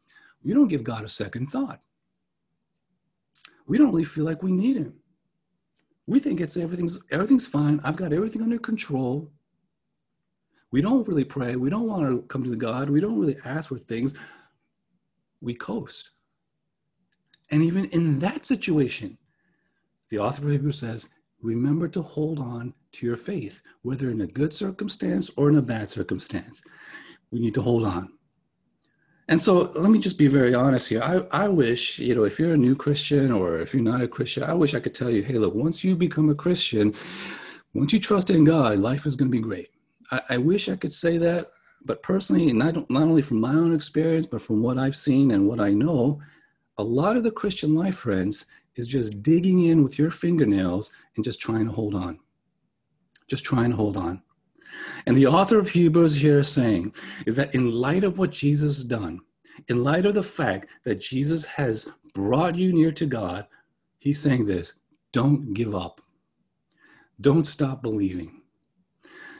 we 0.44 0.54
don't 0.54 0.68
give 0.68 0.84
God 0.84 1.04
a 1.04 1.10
second 1.10 1.48
thought. 1.48 1.80
We 3.68 3.78
don't 3.78 3.92
really 3.92 4.04
feel 4.04 4.26
like 4.26 4.44
we 4.44 4.52
need 4.52 4.78
Him. 4.78 5.01
We 6.08 6.20
think 6.20 6.42
it's 6.42 6.58
everything's 6.58 7.00
everything's 7.10 7.48
fine. 7.48 7.80
I've 7.84 7.96
got 7.96 8.14
everything 8.14 8.42
under 8.42 8.58
control. 8.58 9.32
We 10.72 10.82
don't 10.82 11.08
really 11.08 11.26
pray. 11.26 11.56
We 11.56 11.70
don't 11.70 11.88
want 11.88 12.08
to 12.08 12.22
come 12.28 12.44
to 12.44 12.56
God. 12.56 12.90
We 12.90 13.02
don't 13.02 13.20
really 13.20 13.38
ask 13.44 13.70
for 13.70 13.78
things. 13.78 14.14
We 15.42 15.54
coast. 15.54 16.12
And 17.50 17.62
even 17.62 17.86
in 17.86 18.20
that 18.20 18.46
situation, 18.46 19.18
the 20.10 20.20
author 20.20 20.46
of 20.46 20.52
Hebrews 20.52 20.80
says, 20.80 21.10
remember 21.42 21.88
to 21.90 22.02
hold 22.02 22.40
on 22.40 22.74
to 22.94 23.06
your 23.06 23.18
faith, 23.18 23.62
whether 23.82 24.10
in 24.10 24.22
a 24.22 24.28
good 24.28 24.54
circumstance 24.54 25.30
or 25.36 25.50
in 25.50 25.58
a 25.58 25.62
bad 25.62 25.90
circumstance. 25.90 26.64
We 27.32 27.40
need 27.40 27.54
to 27.56 27.62
hold 27.62 27.86
on. 27.86 28.14
And 29.32 29.40
so 29.40 29.72
let 29.76 29.90
me 29.90 29.98
just 29.98 30.18
be 30.18 30.28
very 30.28 30.54
honest 30.54 30.90
here. 30.90 31.02
I, 31.02 31.46
I 31.46 31.48
wish, 31.48 32.00
you 32.00 32.14
know, 32.14 32.26
if 32.26 32.38
you're 32.38 32.54
a 32.54 32.58
new 32.58 32.76
Christian 32.76 33.32
or 33.32 33.60
if 33.60 33.74
you're 33.74 33.82
not 33.82 34.02
a 34.02 34.08
Christian, 34.10 34.44
I 34.44 34.54
wish 34.54 34.74
I 34.74 34.82
could 34.82 34.94
tell 34.94 35.10
you, 35.10 35.24
hey, 35.24 35.38
look, 35.38 35.56
once 35.56 35.86
you 35.86 35.96
become 35.96 36.30
a 36.30 36.36
Christian, 36.36 36.94
once 37.74 37.94
you 37.94 38.00
trust 38.02 38.30
in 38.30 38.44
God, 38.44 38.80
life 38.80 39.06
is 39.06 39.16
going 39.16 39.32
to 39.32 39.38
be 39.38 39.42
great. 39.42 39.70
I, 40.12 40.22
I 40.32 40.38
wish 40.38 40.68
I 40.68 40.76
could 40.76 40.94
say 40.94 41.18
that, 41.20 41.48
but 41.86 42.04
personally, 42.04 42.52
not, 42.52 42.90
not 42.90 43.04
only 43.04 43.22
from 43.22 43.40
my 43.40 43.54
own 43.54 43.74
experience, 43.74 44.26
but 44.26 44.42
from 44.42 44.62
what 44.62 44.78
I've 44.78 44.98
seen 44.98 45.32
and 45.32 45.48
what 45.48 45.62
I 45.62 45.72
know, 45.72 46.22
a 46.78 46.84
lot 46.84 47.16
of 47.16 47.24
the 47.24 47.32
Christian 47.32 47.74
life, 47.74 47.96
friends, 47.96 48.48
is 48.76 48.86
just 48.86 49.24
digging 49.24 49.64
in 49.64 49.82
with 49.82 49.98
your 49.98 50.12
fingernails 50.12 50.92
and 51.16 51.24
just 51.24 51.40
trying 51.40 51.68
to 51.68 51.72
hold 51.72 51.96
on. 51.96 52.20
Just 53.30 53.46
trying 53.46 53.70
to 53.70 53.78
hold 53.78 53.96
on. 53.96 54.24
And 55.06 55.18
the 55.18 55.28
author 55.28 55.60
of 55.60 55.70
Hebrews 55.70 56.22
here 56.22 56.40
is 56.40 56.50
saying 56.50 56.94
is 57.26 57.36
that 57.36 57.54
in 57.54 57.72
light 57.72 58.04
of 58.04 58.18
what 58.18 58.32
Jesus 58.32 58.78
has 58.78 58.86
done, 58.86 59.22
in 59.68 59.84
light 59.84 60.06
of 60.06 60.14
the 60.14 60.24
fact 60.24 60.70
that 60.84 61.02
Jesus 61.02 61.46
has 61.46 61.90
brought 62.14 62.56
you 62.56 62.74
near 62.74 62.92
to 62.92 63.06
God, 63.06 63.48
he's 64.00 64.20
saying 64.20 64.46
this 64.46 64.74
don't 65.12 65.54
give 65.54 65.76
up. 65.76 66.02
Don't 67.20 67.46
stop 67.46 67.84
believing. 67.84 68.42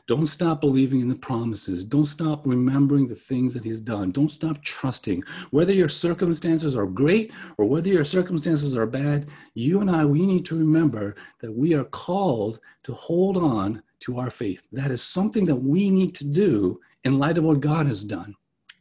Don't 0.08 0.28
stop 0.28 0.60
believing 0.60 1.00
in 1.00 1.10
the 1.10 1.16
promises. 1.16 1.86
Don't 1.86 2.06
stop 2.06 2.46
remembering 2.46 3.08
the 3.08 3.16
things 3.16 3.54
that 3.54 3.64
He's 3.64 3.80
done. 3.80 4.12
Don't 4.12 4.32
stop 4.32 4.62
trusting. 4.62 5.24
Whether 5.52 5.74
your 5.74 5.88
circumstances 5.88 6.76
are 6.76 6.86
great 6.86 7.32
or 7.58 7.66
whether 7.66 7.90
your 7.90 8.04
circumstances 8.04 8.76
are 8.76 8.86
bad, 8.86 9.30
you 9.54 9.80
and 9.80 9.90
I, 9.90 10.06
we 10.06 10.26
need 10.26 10.46
to 10.48 10.58
remember 10.58 11.16
that 11.40 11.56
we 11.56 11.74
are 11.74 11.86
called 11.86 12.60
to 12.84 12.94
hold 12.94 13.38
on 13.38 13.84
to 14.02 14.20
our 14.20 14.30
faith. 14.30 14.64
That 14.72 14.92
is 14.92 15.02
something 15.02 15.46
that 15.46 15.56
we 15.56 15.90
need 15.90 16.14
to 16.16 16.26
do 16.26 16.80
in 17.04 17.20
light 17.20 17.38
of 17.38 17.44
what 17.44 17.60
God 17.60 17.88
has 17.88 18.04
done. 18.04 18.36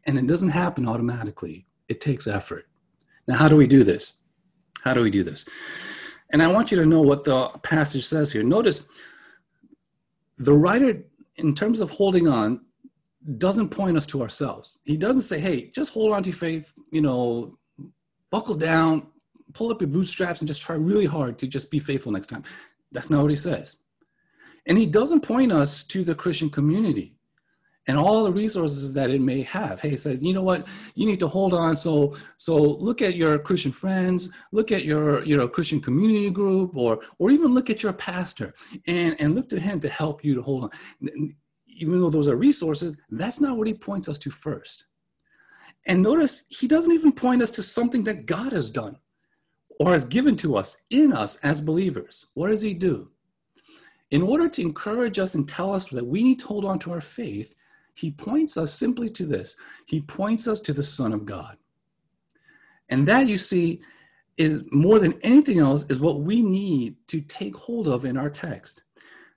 And 0.05 0.19
it 0.19 0.27
doesn't 0.27 0.51
happen 0.51 0.89
automatically, 0.89 1.67
it 1.89 2.01
takes 2.01 2.27
effort. 2.27 2.67
Now, 3.27 3.37
how 3.37 3.49
do 3.49 3.57
we 3.57 3.67
do 3.67 3.85
this? 3.85 4.15
How 4.83 4.95
do 4.95 5.03
we 5.03 5.11
do 5.11 5.23
this? 5.23 5.45
And 6.33 6.43
I 6.43 6.47
want 6.47 6.71
you 6.71 6.79
to 6.79 6.87
know 6.87 7.01
what 7.01 7.25
the 7.25 7.49
passage 7.63 8.07
says 8.07 8.33
here. 8.33 8.43
Notice 8.43 8.83
the 10.39 10.55
writer 10.55 11.05
in 11.37 11.55
terms 11.55 11.81
of 11.81 11.91
holding 11.91 12.29
on, 12.29 12.61
doesn't 13.37 13.69
point 13.69 13.97
us 13.97 14.07
to 14.07 14.23
ourselves. 14.23 14.79
He 14.85 14.97
doesn't 14.97 15.23
say, 15.23 15.41
hey, 15.41 15.71
just 15.75 15.93
hold 15.93 16.13
on 16.13 16.23
to 16.23 16.31
your 16.31 16.37
faith, 16.37 16.73
you 16.91 17.03
know, 17.03 17.59
buckle 18.31 18.55
down, 18.55 19.09
pull 19.53 19.71
up 19.71 19.81
your 19.81 19.89
bootstraps, 19.89 20.41
and 20.41 20.49
just 20.49 20.63
try 20.63 20.77
really 20.77 21.07
hard 21.07 21.39
to 21.39 21.47
just 21.47 21.71
be 21.71 21.79
faithful 21.79 22.13
next 22.13 22.29
time. 22.29 22.45
That's 22.93 23.11
not 23.11 23.23
what 23.23 23.31
he 23.31 23.37
says. 23.37 23.77
And 24.71 24.79
he 24.79 24.87
doesn't 24.87 25.23
point 25.23 25.51
us 25.51 25.83
to 25.83 26.05
the 26.05 26.15
Christian 26.15 26.49
community 26.49 27.17
and 27.89 27.99
all 27.99 28.23
the 28.23 28.33
resources 28.33 28.93
that 28.93 29.11
it 29.11 29.21
may 29.21 29.43
have. 29.43 29.81
Hey, 29.81 29.91
he 29.91 29.97
says, 29.97 30.23
you 30.23 30.33
know 30.33 30.43
what, 30.43 30.65
you 30.95 31.07
need 31.07 31.19
to 31.19 31.27
hold 31.27 31.53
on. 31.53 31.75
So, 31.75 32.17
so 32.37 32.55
look 32.55 33.03
at 33.03 33.17
your 33.17 33.37
Christian 33.41 33.73
friends, 33.73 34.29
look 34.53 34.71
at 34.71 34.85
your, 34.85 35.25
you 35.25 35.37
know, 35.37 35.49
Christian 35.49 35.81
community 35.81 36.31
group, 36.31 36.77
or 36.77 37.01
or 37.19 37.33
even 37.33 37.53
look 37.53 37.69
at 37.69 37.83
your 37.83 37.93
pastor 37.93 38.55
and 38.87 39.21
and 39.21 39.35
look 39.35 39.49
to 39.49 39.59
him 39.59 39.81
to 39.81 39.89
help 39.89 40.25
you 40.25 40.37
to 40.37 40.43
hold 40.43 40.63
on. 40.63 41.35
Even 41.67 42.01
though 42.01 42.11
those 42.11 42.29
are 42.29 42.37
resources, 42.37 42.97
that's 43.11 43.41
not 43.41 43.57
what 43.57 43.67
he 43.67 43.75
points 43.75 44.09
us 44.09 44.21
to 44.21 44.31
first. 44.31 44.87
And 45.85 46.01
notice 46.01 46.45
he 46.49 46.69
doesn't 46.69 46.93
even 46.93 47.11
point 47.11 47.43
us 47.43 47.51
to 47.53 47.65
something 47.65 48.05
that 48.05 48.27
God 48.27 48.53
has 48.53 48.71
done 48.71 48.99
or 49.81 49.91
has 49.95 50.05
given 50.05 50.37
to 50.37 50.57
us 50.57 50.77
in 50.91 51.13
us 51.13 51.39
as 51.43 51.61
believers. 51.61 52.27
What 52.35 52.51
does 52.51 52.61
he 52.61 52.73
do? 52.73 53.11
In 54.11 54.23
order 54.23 54.49
to 54.49 54.63
encourage 54.63 55.19
us 55.19 55.35
and 55.35 55.49
tell 55.49 55.73
us 55.73 55.89
that 55.91 56.07
we 56.07 56.23
need 56.23 56.41
to 56.41 56.47
hold 56.47 56.65
on 56.65 56.79
to 56.81 56.93
our 56.93 57.01
faith, 57.01 57.55
he 57.95 58.11
points 58.11 58.57
us 58.57 58.75
simply 58.75 59.09
to 59.11 59.27
this. 59.27 59.57
He 59.87 60.01
points 60.01 60.49
us 60.49 60.61
to 60.61 60.73
the 60.73 60.83
Son 60.83 61.13
of 61.13 61.27
God. 61.27 61.57
And 62.89 63.07
that, 63.07 63.29
you 63.29 63.39
see, 63.39 63.81
is 64.37 64.63
more 64.73 64.99
than 64.99 65.21
anything 65.23 65.59
else, 65.59 65.85
is 65.89 66.01
what 66.01 66.23
we 66.23 66.43
need 66.43 66.97
to 67.09 67.21
take 67.21 67.55
hold 67.55 67.87
of 67.87 68.05
in 68.05 68.17
our 68.17 68.31
text. 68.31 68.83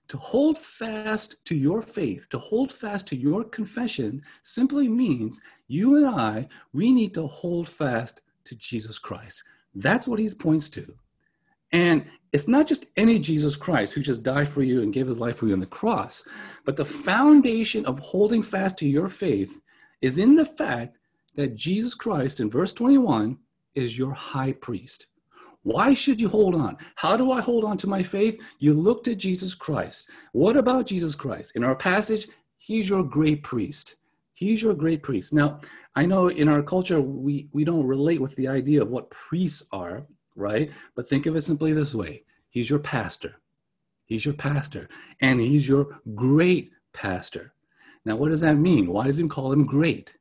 To 0.08 0.18
hold 0.18 0.58
fast 0.58 1.44
to 1.46 1.56
your 1.56 1.82
faith, 1.82 2.30
to 2.30 2.40
hold 2.40 2.72
fast 2.72 3.08
to 3.08 3.16
your 3.16 3.44
confession, 3.44 4.24
simply 4.42 4.88
means 4.88 5.42
you 5.68 5.96
and 5.96 6.08
I, 6.08 6.48
we 6.72 6.92
need 6.92 7.14
to 7.14 7.28
hold 7.28 7.70
fast 7.70 8.22
to 8.46 8.56
Jesus 8.56 9.00
Christ. 9.00 9.44
That's 9.76 10.08
what 10.08 10.20
he 10.20 10.30
points 10.34 10.70
to. 10.70 10.96
And 11.74 12.06
it's 12.32 12.48
not 12.48 12.68
just 12.68 12.86
any 12.96 13.20
Jesus 13.20 13.56
Christ 13.56 13.94
who 13.94 14.02
just 14.02 14.24
died 14.24 14.48
for 14.48 14.64
you 14.64 14.82
and 14.82 14.94
gave 14.94 15.08
his 15.08 15.20
life 15.20 15.38
for 15.38 15.48
you 15.48 15.54
on 15.54 15.60
the 15.60 15.66
cross, 15.66 16.26
but 16.66 16.78
the 16.78 16.86
foundation 16.86 17.86
of 17.86 18.00
holding 18.00 18.42
fast 18.44 18.78
to 18.78 18.88
your 18.88 19.10
faith 19.10 19.60
is 20.02 20.18
in 20.18 20.36
the 20.36 20.46
fact 20.46 20.98
that 21.36 21.56
Jesus 21.56 21.96
Christ, 21.96 22.40
in 22.40 22.50
verse 22.50 22.74
21, 22.74 23.38
is 23.76 23.98
your 23.98 24.14
high 24.14 24.52
priest. 24.54 25.08
Why 25.64 25.94
should 25.94 26.20
you 26.20 26.28
hold 26.30 26.56
on? 26.56 26.78
How 26.96 27.16
do 27.18 27.32
I 27.32 27.42
hold 27.42 27.64
on 27.64 27.78
to 27.78 27.88
my 27.88 28.04
faith? 28.04 28.42
You 28.60 28.74
look 28.74 29.04
to 29.06 29.16
Jesus 29.16 29.56
Christ. 29.56 30.10
What 30.34 30.58
about 30.58 30.88
Jesus 30.88 31.16
Christ? 31.16 31.56
In 31.56 31.64
our 31.64 31.76
passage, 31.76 32.28
he's 32.58 32.90
your 32.90 33.04
great 33.04 33.44
priest. 33.44 33.96
He's 34.34 34.62
your 34.62 34.74
great 34.74 35.04
priest. 35.04 35.34
Now, 35.34 35.62
I 35.96 36.06
know 36.06 36.28
in 36.28 36.50
our 36.50 36.64
culture, 36.64 37.00
we, 37.00 37.48
we 37.54 37.64
don't 37.64 37.88
relate 37.88 38.20
with 38.20 38.36
the 38.36 38.48
idea 38.48 38.82
of 38.82 38.92
what 38.92 39.12
priests 39.12 39.64
are 39.72 40.06
right? 40.36 40.72
But 40.96 41.08
think 41.08 41.26
of 41.26 41.36
it 41.36 41.44
simply 41.44 41.74
this 41.74 41.96
way 41.96 42.24
He's 42.50 42.70
your 42.70 42.80
pastor. 42.80 43.40
He's 44.06 44.26
your 44.26 44.34
pastor, 44.34 44.90
and 45.22 45.40
he's 45.40 45.68
your 45.68 46.00
great 46.14 46.72
pastor. 46.92 47.54
Now, 48.06 48.16
what 48.16 48.30
does 48.30 48.42
that 48.42 48.58
mean? 48.58 48.92
Why 48.92 49.06
does 49.06 49.18
he 49.18 49.28
call 49.28 49.52
him 49.52 49.66
great? 49.66 50.16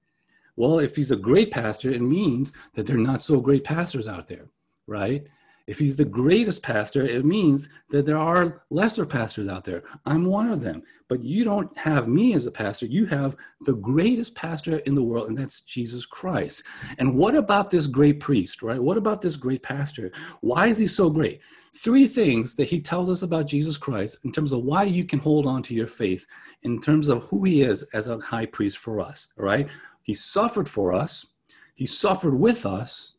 Well, 0.57 0.79
if 0.79 0.97
he's 0.97 1.11
a 1.11 1.17
great 1.17 1.51
pastor, 1.51 1.91
it 1.91 2.01
means 2.01 2.53
that 2.75 2.87
there 2.87 2.97
are 2.97 3.01
not 3.01 3.23
so 3.23 3.41
great 3.41 3.65
pastors 3.65 4.07
out 4.07 4.29
there, 4.29 4.47
right? 4.87 5.27
If 5.67 5.79
he's 5.79 5.97
the 5.97 6.05
greatest 6.05 6.63
pastor, 6.63 7.03
it 7.03 7.25
means 7.25 7.69
that 7.91 8.07
there 8.07 8.19
are 8.19 8.63
lesser 8.71 9.07
pastors 9.07 9.49
out 9.49 9.65
there. 9.65 9.83
I'm 10.05 10.25
one 10.25 10.51
of 10.51 10.63
them. 10.63 10.83
But 11.09 11.23
you 11.23 11.45
don't 11.45 11.77
have 11.77 12.09
me 12.09 12.33
as 12.35 12.47
a 12.47 12.51
pastor. 12.51 12.87
You 12.87 13.07
have 13.07 13.37
the 13.67 13.75
greatest 13.75 14.35
pastor 14.35 14.79
in 14.79 14.95
the 14.95 15.03
world, 15.03 15.29
and 15.29 15.37
that's 15.37 15.61
Jesus 15.61 16.07
Christ. 16.07 16.63
And 16.99 17.17
what 17.17 17.35
about 17.35 17.71
this 17.71 17.87
great 17.87 18.19
priest, 18.19 18.63
right? 18.63 18.83
What 18.83 18.97
about 18.97 19.21
this 19.21 19.37
great 19.37 19.63
pastor? 19.63 20.11
Why 20.41 20.69
is 20.69 20.79
he 20.79 20.87
so 20.87 21.11
great? 21.11 21.41
Three 21.77 22.09
things 22.09 22.55
that 22.55 22.69
he 22.69 22.81
tells 22.81 23.11
us 23.11 23.23
about 23.23 23.47
Jesus 23.47 23.77
Christ 23.77 24.19
in 24.25 24.33
terms 24.33 24.53
of 24.53 24.65
why 24.65 24.85
you 24.85 25.05
can 25.05 25.19
hold 25.19 25.47
on 25.47 25.63
to 25.65 25.75
your 25.75 25.87
faith, 25.87 26.27
in 26.63 26.81
terms 26.81 27.09
of 27.09 27.25
who 27.25 27.45
he 27.45 27.63
is 27.63 27.83
as 27.95 28.09
a 28.09 28.19
high 28.19 28.47
priest 28.47 28.79
for 28.79 29.01
us, 29.01 29.33
right? 29.37 29.69
He 30.03 30.15
suffered 30.15 30.69
for 30.69 30.93
us, 30.93 31.27
he 31.75 31.87
suffered 31.87 32.35
with 32.35 32.65
us, 32.65 33.12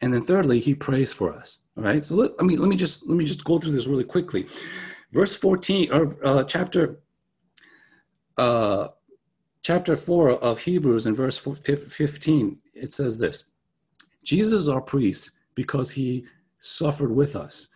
and 0.00 0.12
then 0.12 0.22
thirdly, 0.22 0.60
he 0.60 0.74
prays 0.74 1.12
for 1.12 1.32
us. 1.32 1.60
All 1.76 1.84
right. 1.84 2.04
So 2.04 2.16
let, 2.16 2.32
I 2.38 2.42
mean, 2.42 2.58
let 2.58 2.68
me 2.68 2.76
just 2.76 3.06
let 3.06 3.16
me 3.16 3.24
just 3.24 3.44
go 3.44 3.58
through 3.58 3.72
this 3.72 3.86
really 3.86 4.04
quickly. 4.04 4.46
Verse 5.12 5.34
14 5.34 5.92
or 5.92 6.16
uh, 6.24 6.44
chapter 6.44 7.00
uh, 8.36 8.88
chapter 9.62 9.96
4 9.96 10.30
of 10.30 10.60
Hebrews 10.60 11.06
in 11.06 11.14
verse 11.14 11.38
15, 11.38 12.58
it 12.74 12.92
says 12.92 13.18
this 13.18 13.44
Jesus 14.22 14.68
our 14.68 14.80
priest 14.80 15.30
because 15.54 15.92
he 15.92 16.26
suffered 16.58 17.12
with 17.14 17.34
us. 17.34 17.68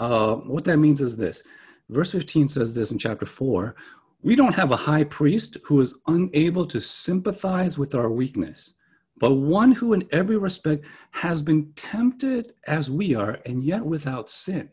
Uh, 0.00 0.34
what 0.36 0.64
that 0.64 0.78
means 0.78 1.00
is 1.00 1.16
this 1.16 1.42
verse 1.88 2.12
15 2.12 2.48
says 2.48 2.74
this 2.74 2.92
in 2.92 2.98
chapter 2.98 3.26
4 3.26 3.74
we 4.22 4.34
don't 4.34 4.54
have 4.54 4.72
a 4.72 4.76
high 4.76 5.04
priest 5.04 5.56
who 5.64 5.80
is 5.80 5.98
unable 6.06 6.66
to 6.66 6.80
sympathize 6.80 7.78
with 7.78 7.94
our 7.94 8.10
weakness 8.10 8.74
but 9.18 9.34
one 9.34 9.72
who 9.72 9.92
in 9.92 10.08
every 10.10 10.36
respect 10.36 10.84
has 11.10 11.42
been 11.42 11.72
tempted 11.74 12.54
as 12.66 12.90
we 12.90 13.14
are 13.14 13.40
and 13.44 13.64
yet 13.64 13.84
without 13.84 14.30
sin, 14.30 14.70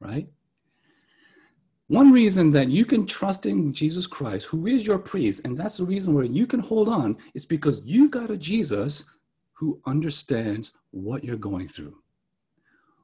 right? 0.00 0.28
One 1.86 2.12
reason 2.12 2.52
that 2.52 2.68
you 2.68 2.84
can 2.84 3.04
trust 3.04 3.46
in 3.46 3.72
Jesus 3.72 4.06
Christ, 4.06 4.46
who 4.46 4.66
is 4.66 4.86
your 4.86 4.98
priest, 4.98 5.40
and 5.44 5.58
that's 5.58 5.76
the 5.76 5.84
reason 5.84 6.14
where 6.14 6.24
you 6.24 6.46
can 6.46 6.60
hold 6.60 6.88
on, 6.88 7.16
is 7.34 7.44
because 7.44 7.80
you've 7.84 8.12
got 8.12 8.30
a 8.30 8.36
Jesus 8.36 9.04
who 9.54 9.80
understands 9.84 10.70
what 10.92 11.24
you're 11.24 11.36
going 11.36 11.66
through, 11.66 11.98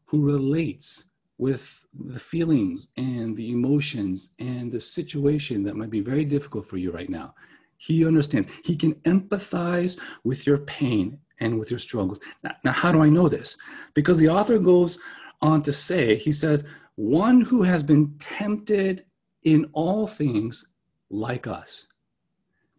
who 0.07 0.25
relates 0.25 1.07
with 1.37 1.85
the 1.93 2.21
feelings 2.21 2.89
and 2.97 3.37
the 3.37 3.51
emotions 3.51 4.31
and 4.39 4.71
the 4.71 4.81
situation 4.81 5.65
that 5.65 5.77
might 5.77 5.91
be 5.91 6.01
very 6.01 6.25
difficult 6.25 6.67
for 6.67 6.77
you 6.77 6.91
right 6.91 7.11
now. 7.11 7.35
He 7.77 8.07
understands. 8.07 8.51
He 8.65 8.77
can 8.77 8.95
empathize 8.97 9.99
with 10.25 10.47
your 10.47 10.59
pain 10.59 11.19
and 11.41 11.59
with 11.59 11.71
your 11.71 11.79
struggles. 11.79 12.21
Now, 12.43 12.57
now, 12.65 12.73
how 12.73 12.93
do 12.93 13.03
I 13.03 13.09
know 13.09 13.29
this? 13.29 13.57
Because 13.95 14.19
the 14.19 14.29
author 14.29 14.59
goes 14.59 14.99
on 15.43 15.63
to 15.65 15.73
say, 15.73 16.17
he 16.17 16.33
says, 16.33 16.65
one 16.95 17.43
who 17.43 17.63
has 17.63 17.83
been 17.83 18.15
tempted 18.19 19.05
in 19.43 19.69
all 19.73 20.07
things 20.07 20.67
like 21.11 21.47
us. 21.47 21.87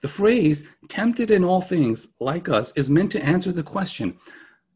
The 0.02 0.08
phrase 0.08 0.64
tempted 0.90 1.32
in 1.32 1.44
all 1.44 1.62
things 1.62 2.08
like 2.20 2.50
us 2.50 2.72
is 2.76 2.90
meant 2.90 3.12
to 3.14 3.24
answer 3.24 3.52
the 3.52 3.64
question 3.64 4.18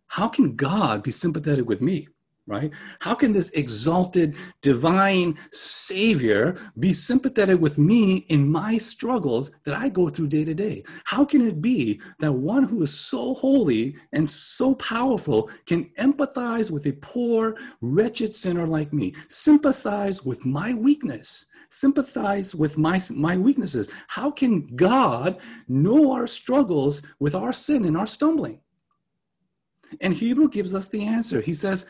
how 0.07 0.27
can 0.27 0.57
God 0.57 1.03
be 1.03 1.11
sympathetic 1.11 1.69
with 1.69 1.79
me? 1.79 2.09
Right? 2.51 2.73
How 2.99 3.15
can 3.15 3.31
this 3.31 3.49
exalted 3.51 4.35
divine 4.61 5.37
Savior 5.51 6.57
be 6.77 6.91
sympathetic 6.91 7.61
with 7.61 7.77
me 7.77 8.25
in 8.27 8.51
my 8.51 8.77
struggles 8.77 9.51
that 9.63 9.73
I 9.73 9.87
go 9.87 10.09
through 10.09 10.27
day 10.27 10.43
to 10.43 10.53
day? 10.53 10.83
How 11.05 11.23
can 11.23 11.47
it 11.47 11.61
be 11.61 12.01
that 12.19 12.33
one 12.33 12.63
who 12.63 12.83
is 12.83 12.93
so 12.93 13.35
holy 13.35 13.95
and 14.11 14.29
so 14.29 14.75
powerful 14.75 15.49
can 15.65 15.91
empathize 15.97 16.69
with 16.69 16.85
a 16.87 16.91
poor, 16.91 17.55
wretched 17.79 18.35
sinner 18.35 18.67
like 18.67 18.91
me, 18.91 19.15
sympathize 19.29 20.25
with 20.25 20.45
my 20.45 20.73
weakness? 20.73 21.45
sympathize 21.73 22.53
with 22.53 22.77
my, 22.77 23.01
my 23.11 23.37
weaknesses. 23.37 23.87
How 24.09 24.29
can 24.29 24.75
God 24.75 25.39
know 25.69 26.11
our 26.11 26.27
struggles 26.27 27.01
with 27.17 27.33
our 27.33 27.53
sin 27.53 27.85
and 27.85 27.95
our 27.95 28.05
stumbling? 28.05 28.59
And 30.01 30.13
Hebrew 30.13 30.49
gives 30.49 30.75
us 30.75 30.89
the 30.89 31.05
answer. 31.05 31.39
He 31.39 31.53
says, 31.53 31.85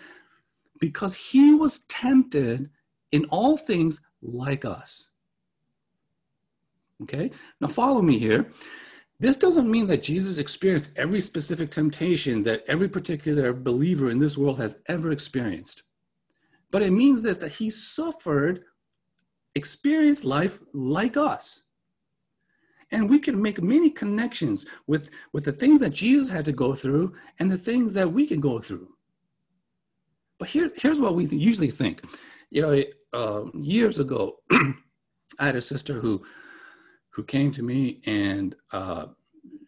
because 0.82 1.16
he 1.16 1.54
was 1.54 1.80
tempted 1.82 2.70
in 3.12 3.24
all 3.26 3.56
things 3.56 4.02
like 4.22 4.66
us. 4.66 5.10
Okay, 7.04 7.32
now 7.62 7.68
follow 7.68 8.02
me 8.02 8.20
here. 8.20 8.52
This 9.20 9.36
doesn't 9.36 9.70
mean 9.70 9.88
that 9.88 10.04
Jesus 10.04 10.40
experienced 10.40 10.92
every 10.98 11.22
specific 11.22 11.70
temptation 11.70 12.44
that 12.44 12.64
every 12.68 12.90
particular 12.90 13.54
believer 13.54 14.10
in 14.10 14.18
this 14.18 14.38
world 14.38 14.60
has 14.60 14.80
ever 14.88 15.12
experienced. 15.12 15.84
But 16.72 16.82
it 16.82 16.92
means 16.92 17.22
this 17.22 17.38
that 17.38 17.54
he 17.54 17.70
suffered 17.70 18.64
experienced 19.54 20.26
life 20.26 20.60
like 20.74 21.16
us. 21.16 21.62
And 22.90 23.10
we 23.10 23.20
can 23.20 23.42
make 23.42 23.62
many 23.62 23.90
connections 23.90 24.66
with, 24.88 25.12
with 25.32 25.46
the 25.46 25.52
things 25.52 25.80
that 25.82 25.92
Jesus 25.92 26.30
had 26.32 26.46
to 26.46 26.52
go 26.52 26.74
through 26.74 27.14
and 27.40 27.52
the 27.52 27.58
things 27.58 27.94
that 27.94 28.12
we 28.12 28.26
can 28.26 28.42
go 28.42 28.60
through. 28.60 28.96
But 30.42 30.50
here, 30.50 30.72
here's 30.76 31.00
what 31.00 31.14
we 31.14 31.28
usually 31.28 31.70
think. 31.70 32.04
You 32.50 32.62
know, 32.64 32.84
uh, 33.14 33.44
years 33.54 34.00
ago, 34.00 34.38
I 34.52 35.46
had 35.46 35.56
a 35.56 35.62
sister 35.62 36.00
who, 36.00 36.24
who 37.12 37.24
came 37.24 37.52
to 37.52 37.62
me 37.62 38.02
and 38.08 38.56
uh, 38.72 39.06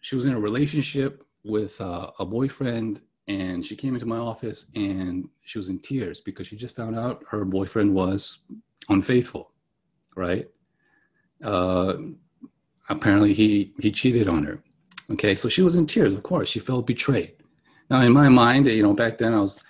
she 0.01 0.15
was 0.15 0.25
in 0.25 0.33
a 0.33 0.39
relationship 0.39 1.23
with 1.43 1.79
uh, 1.79 2.09
a 2.17 2.25
boyfriend 2.25 3.01
and 3.27 3.63
she 3.63 3.75
came 3.75 3.93
into 3.93 4.07
my 4.07 4.17
office 4.17 4.65
and 4.73 5.29
she 5.43 5.59
was 5.59 5.69
in 5.69 5.77
tears 5.77 6.19
because 6.21 6.47
she 6.47 6.57
just 6.57 6.75
found 6.75 6.97
out 6.97 7.23
her 7.29 7.45
boyfriend 7.45 7.93
was 7.93 8.39
unfaithful 8.89 9.53
right? 10.15 10.47
Uh, 11.43 11.95
apparently 12.89 13.33
he 13.33 13.73
he 13.79 13.91
cheated 13.91 14.27
on 14.27 14.43
her. 14.43 14.63
Okay, 15.11 15.35
so 15.35 15.49
she 15.49 15.61
was 15.61 15.75
in 15.75 15.85
tears. 15.85 16.13
Of 16.13 16.23
course, 16.23 16.49
she 16.49 16.59
felt 16.59 16.87
betrayed. 16.87 17.33
Now, 17.89 18.01
in 18.01 18.11
my 18.11 18.29
mind, 18.29 18.67
you 18.67 18.81
know, 18.81 18.93
back 18.93 19.17
then 19.17 19.33
I 19.33 19.39
was 19.39 19.63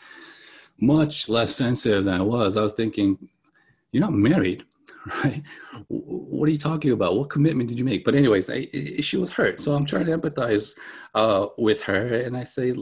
much 0.85 1.29
less 1.29 1.55
sensitive 1.55 2.05
than 2.05 2.15
I 2.15 2.23
was. 2.23 2.57
I 2.57 2.61
was 2.61 2.73
thinking, 2.73 3.29
you're 3.91 4.01
not 4.01 4.13
married. 4.13 4.65
right? 5.23 5.43
What 5.89 6.47
are 6.47 6.51
you 6.51 6.57
talking 6.57 6.91
about? 6.91 7.17
What 7.17 7.29
commitment 7.29 7.67
did 7.67 7.77
you 7.77 7.83
make? 7.83 8.05
But 8.05 8.15
anyways, 8.15 8.49
I, 8.49 8.67
she 9.01 9.17
was 9.17 9.31
hurt, 9.31 9.59
so 9.59 9.73
I'm 9.73 9.85
trying 9.85 10.05
to 10.05 10.17
empathize 10.17 10.77
uh, 11.13 11.47
with 11.57 11.83
her, 11.83 12.15
and 12.19 12.37
I 12.37 12.45
say 12.45 12.73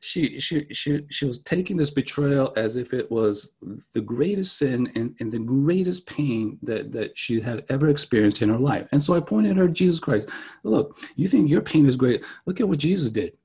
she 0.00 0.38
she 0.40 0.66
she 0.72 1.06
she 1.08 1.24
was 1.24 1.40
taking 1.40 1.78
this 1.78 1.90
betrayal 1.90 2.52
as 2.56 2.76
if 2.76 2.92
it 2.92 3.10
was 3.10 3.54
the 3.94 4.02
greatest 4.02 4.58
sin 4.58 4.92
and, 4.94 5.14
and 5.20 5.32
the 5.32 5.38
greatest 5.38 6.06
pain 6.06 6.58
that 6.62 6.92
that 6.92 7.16
she 7.16 7.40
had 7.40 7.64
ever 7.70 7.88
experienced 7.88 8.42
in 8.42 8.50
her 8.50 8.58
life. 8.58 8.86
And 8.92 9.02
so 9.02 9.14
I 9.14 9.20
pointed 9.20 9.56
her 9.56 9.68
Jesus 9.68 10.00
Christ. 10.00 10.28
Look, 10.62 10.98
you 11.16 11.28
think 11.28 11.48
your 11.48 11.62
pain 11.62 11.86
is 11.86 11.96
great? 11.96 12.22
Look 12.44 12.60
at 12.60 12.68
what 12.68 12.78
Jesus 12.78 13.10
did. 13.10 13.38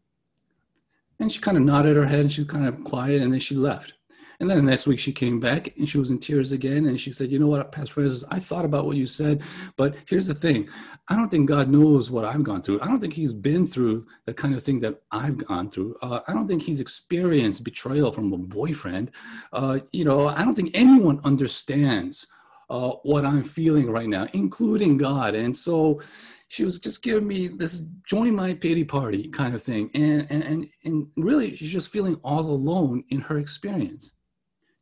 And 1.19 1.31
she 1.31 1.39
kind 1.39 1.57
of 1.57 1.63
nodded 1.63 1.95
her 1.95 2.07
head, 2.07 2.19
and 2.19 2.33
she 2.33 2.41
was 2.41 2.51
kind 2.51 2.67
of 2.67 2.83
quiet, 2.83 3.21
and 3.21 3.31
then 3.31 3.39
she 3.39 3.55
left. 3.55 3.93
And 4.39 4.49
then 4.49 4.57
the 4.57 4.63
next 4.63 4.87
week 4.87 4.99
she 4.99 5.11
came 5.11 5.39
back 5.39 5.75
and 5.77 5.87
she 5.87 5.97
was 5.97 6.11
in 6.11 6.19
tears 6.19 6.51
again. 6.51 6.85
And 6.85 6.99
she 6.99 7.11
said, 7.11 7.31
You 7.31 7.39
know 7.39 7.47
what, 7.47 7.71
Pastor 7.71 7.93
Francis, 7.93 8.23
I 8.29 8.39
thought 8.39 8.65
about 8.65 8.85
what 8.85 8.97
you 8.97 9.05
said, 9.05 9.43
but 9.77 9.95
here's 10.07 10.27
the 10.27 10.33
thing 10.33 10.69
I 11.07 11.15
don't 11.15 11.29
think 11.29 11.47
God 11.47 11.69
knows 11.69 12.09
what 12.09 12.25
I've 12.25 12.43
gone 12.43 12.61
through. 12.61 12.81
I 12.81 12.87
don't 12.87 12.99
think 12.99 13.13
He's 13.13 13.33
been 13.33 13.65
through 13.65 14.05
the 14.25 14.33
kind 14.33 14.55
of 14.55 14.63
thing 14.63 14.79
that 14.81 15.01
I've 15.11 15.45
gone 15.45 15.69
through. 15.69 15.95
Uh, 16.01 16.21
I 16.27 16.33
don't 16.33 16.47
think 16.47 16.63
He's 16.63 16.79
experienced 16.79 17.63
betrayal 17.63 18.11
from 18.11 18.33
a 18.33 18.37
boyfriend. 18.37 19.11
Uh, 19.53 19.79
you 19.91 20.05
know, 20.05 20.27
I 20.27 20.43
don't 20.43 20.55
think 20.55 20.71
anyone 20.73 21.19
understands 21.23 22.27
uh, 22.69 22.89
what 23.03 23.25
I'm 23.25 23.43
feeling 23.43 23.91
right 23.91 24.09
now, 24.09 24.27
including 24.33 24.97
God. 24.97 25.35
And 25.35 25.55
so, 25.55 26.01
she 26.47 26.63
was 26.63 26.77
just 26.77 27.03
giving 27.03 27.27
me 27.27 27.47
this 27.47 27.81
join 28.07 28.35
my 28.35 28.53
pity 28.53 28.83
party 28.83 29.27
kind 29.29 29.55
of 29.55 29.61
thing 29.61 29.89
and, 29.93 30.27
and 30.29 30.43
and 30.43 30.67
and 30.83 31.07
really 31.17 31.55
she's 31.55 31.71
just 31.71 31.89
feeling 31.89 32.15
all 32.23 32.41
alone 32.41 33.03
in 33.09 33.21
her 33.21 33.37
experience 33.37 34.14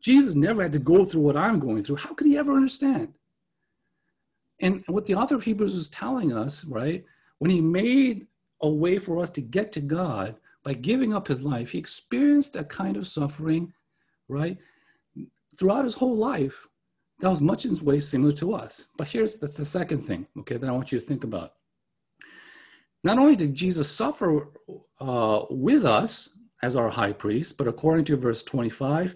Jesus 0.03 0.35
never 0.35 0.61
had 0.61 0.73
to 0.73 0.79
go 0.79 1.05
through 1.05 1.21
what 1.21 1.37
I'm 1.37 1.59
going 1.59 1.83
through. 1.83 1.95
How 1.97 2.13
could 2.13 2.27
he 2.27 2.37
ever 2.37 2.53
understand? 2.53 3.13
And 4.59 4.83
what 4.87 5.05
the 5.05 5.15
author 5.15 5.35
of 5.35 5.43
Hebrews 5.43 5.75
is 5.75 5.87
telling 5.87 6.33
us, 6.33 6.63
right, 6.65 7.05
when 7.39 7.51
he 7.51 7.61
made 7.61 8.27
a 8.61 8.69
way 8.69 8.97
for 8.99 9.21
us 9.21 9.29
to 9.31 9.41
get 9.41 9.71
to 9.73 9.81
God 9.81 10.35
by 10.63 10.73
giving 10.73 11.13
up 11.13 11.27
his 11.27 11.41
life, 11.41 11.71
he 11.71 11.77
experienced 11.77 12.55
a 12.55 12.63
kind 12.63 12.97
of 12.97 13.07
suffering, 13.07 13.73
right, 14.27 14.57
throughout 15.57 15.85
his 15.85 15.95
whole 15.95 16.15
life 16.15 16.67
that 17.19 17.29
was 17.29 17.41
much 17.41 17.65
in 17.65 17.75
ways 17.83 18.07
similar 18.07 18.33
to 18.33 18.53
us. 18.53 18.87
But 18.97 19.09
here's 19.09 19.35
the, 19.37 19.47
the 19.47 19.65
second 19.65 20.01
thing, 20.01 20.27
okay, 20.39 20.57
that 20.57 20.67
I 20.67 20.73
want 20.73 20.91
you 20.91 20.99
to 20.99 21.05
think 21.05 21.23
about. 21.23 21.53
Not 23.03 23.19
only 23.19 23.35
did 23.35 23.55
Jesus 23.55 23.89
suffer 23.89 24.49
uh, 24.99 25.43
with 25.49 25.85
us 25.85 26.29
as 26.61 26.75
our 26.75 26.89
high 26.89 27.13
priest, 27.13 27.57
but 27.57 27.67
according 27.67 28.05
to 28.05 28.17
verse 28.17 28.43
25, 28.43 29.15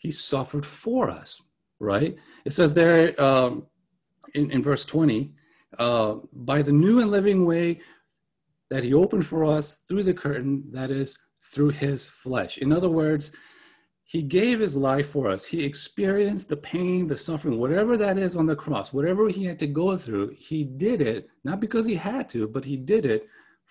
he 0.00 0.10
suffered 0.10 0.64
for 0.64 1.10
us, 1.10 1.42
right? 1.78 2.16
It 2.46 2.54
says 2.54 2.72
there 2.72 3.20
um, 3.22 3.66
in, 4.34 4.50
in 4.50 4.62
verse 4.62 4.86
20, 4.86 5.30
uh, 5.78 6.14
by 6.32 6.62
the 6.62 6.72
new 6.72 7.00
and 7.00 7.10
living 7.10 7.44
way 7.44 7.80
that 8.70 8.82
he 8.82 8.94
opened 8.94 9.26
for 9.26 9.44
us 9.44 9.80
through 9.86 10.04
the 10.04 10.14
curtain, 10.14 10.64
that 10.72 10.90
is, 10.90 11.18
through 11.44 11.70
his 11.70 12.08
flesh. 12.08 12.56
In 12.56 12.72
other 12.72 12.88
words, 12.88 13.32
he 14.04 14.22
gave 14.22 14.58
his 14.58 14.74
life 14.74 15.10
for 15.10 15.28
us. 15.28 15.44
He 15.44 15.64
experienced 15.64 16.48
the 16.48 16.56
pain, 16.56 17.06
the 17.06 17.18
suffering, 17.18 17.58
whatever 17.58 17.98
that 17.98 18.16
is 18.16 18.36
on 18.36 18.46
the 18.46 18.56
cross, 18.56 18.94
whatever 18.94 19.28
he 19.28 19.44
had 19.44 19.58
to 19.58 19.66
go 19.66 19.98
through, 19.98 20.30
he 20.30 20.64
did 20.64 21.02
it, 21.02 21.28
not 21.44 21.60
because 21.60 21.84
he 21.84 21.96
had 21.96 22.30
to, 22.30 22.48
but 22.48 22.64
he 22.64 22.78
did 22.78 23.04
it 23.04 23.28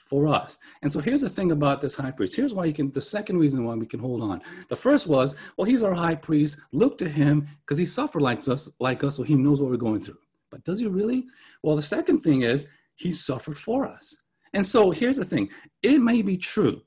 for 0.09 0.27
us. 0.27 0.57
And 0.81 0.91
so 0.91 0.99
here's 0.99 1.21
the 1.21 1.29
thing 1.29 1.51
about 1.51 1.81
this 1.81 1.95
high 1.95 2.11
priest. 2.11 2.35
Here's 2.35 2.53
why 2.53 2.65
you 2.65 2.73
can, 2.73 2.89
the 2.89 2.99
second 3.01 3.37
reason 3.37 3.63
why 3.63 3.75
we 3.75 3.85
can 3.85 3.99
hold 3.99 4.23
on. 4.23 4.41
The 4.67 4.75
first 4.75 5.07
was, 5.07 5.35
well, 5.55 5.65
he's 5.65 5.83
our 5.83 5.93
high 5.93 6.15
priest. 6.15 6.59
Look 6.71 6.97
to 6.97 7.07
him 7.07 7.47
because 7.61 7.77
he 7.77 7.85
suffered 7.85 8.23
like 8.23 8.45
us, 8.47 8.67
like 8.79 9.03
us, 9.03 9.17
so 9.17 9.23
he 9.23 9.35
knows 9.35 9.61
what 9.61 9.69
we're 9.69 9.77
going 9.77 10.01
through. 10.01 10.17
But 10.49 10.63
does 10.63 10.79
he 10.79 10.87
really? 10.87 11.25
Well, 11.61 11.75
the 11.75 11.83
second 11.83 12.19
thing 12.19 12.41
is 12.41 12.67
he 12.95 13.11
suffered 13.11 13.57
for 13.57 13.87
us. 13.87 14.17
And 14.51 14.65
so 14.65 14.89
here's 14.89 15.17
the 15.17 15.25
thing. 15.25 15.49
It 15.83 15.99
may 15.99 16.23
be 16.23 16.37
true 16.37 16.81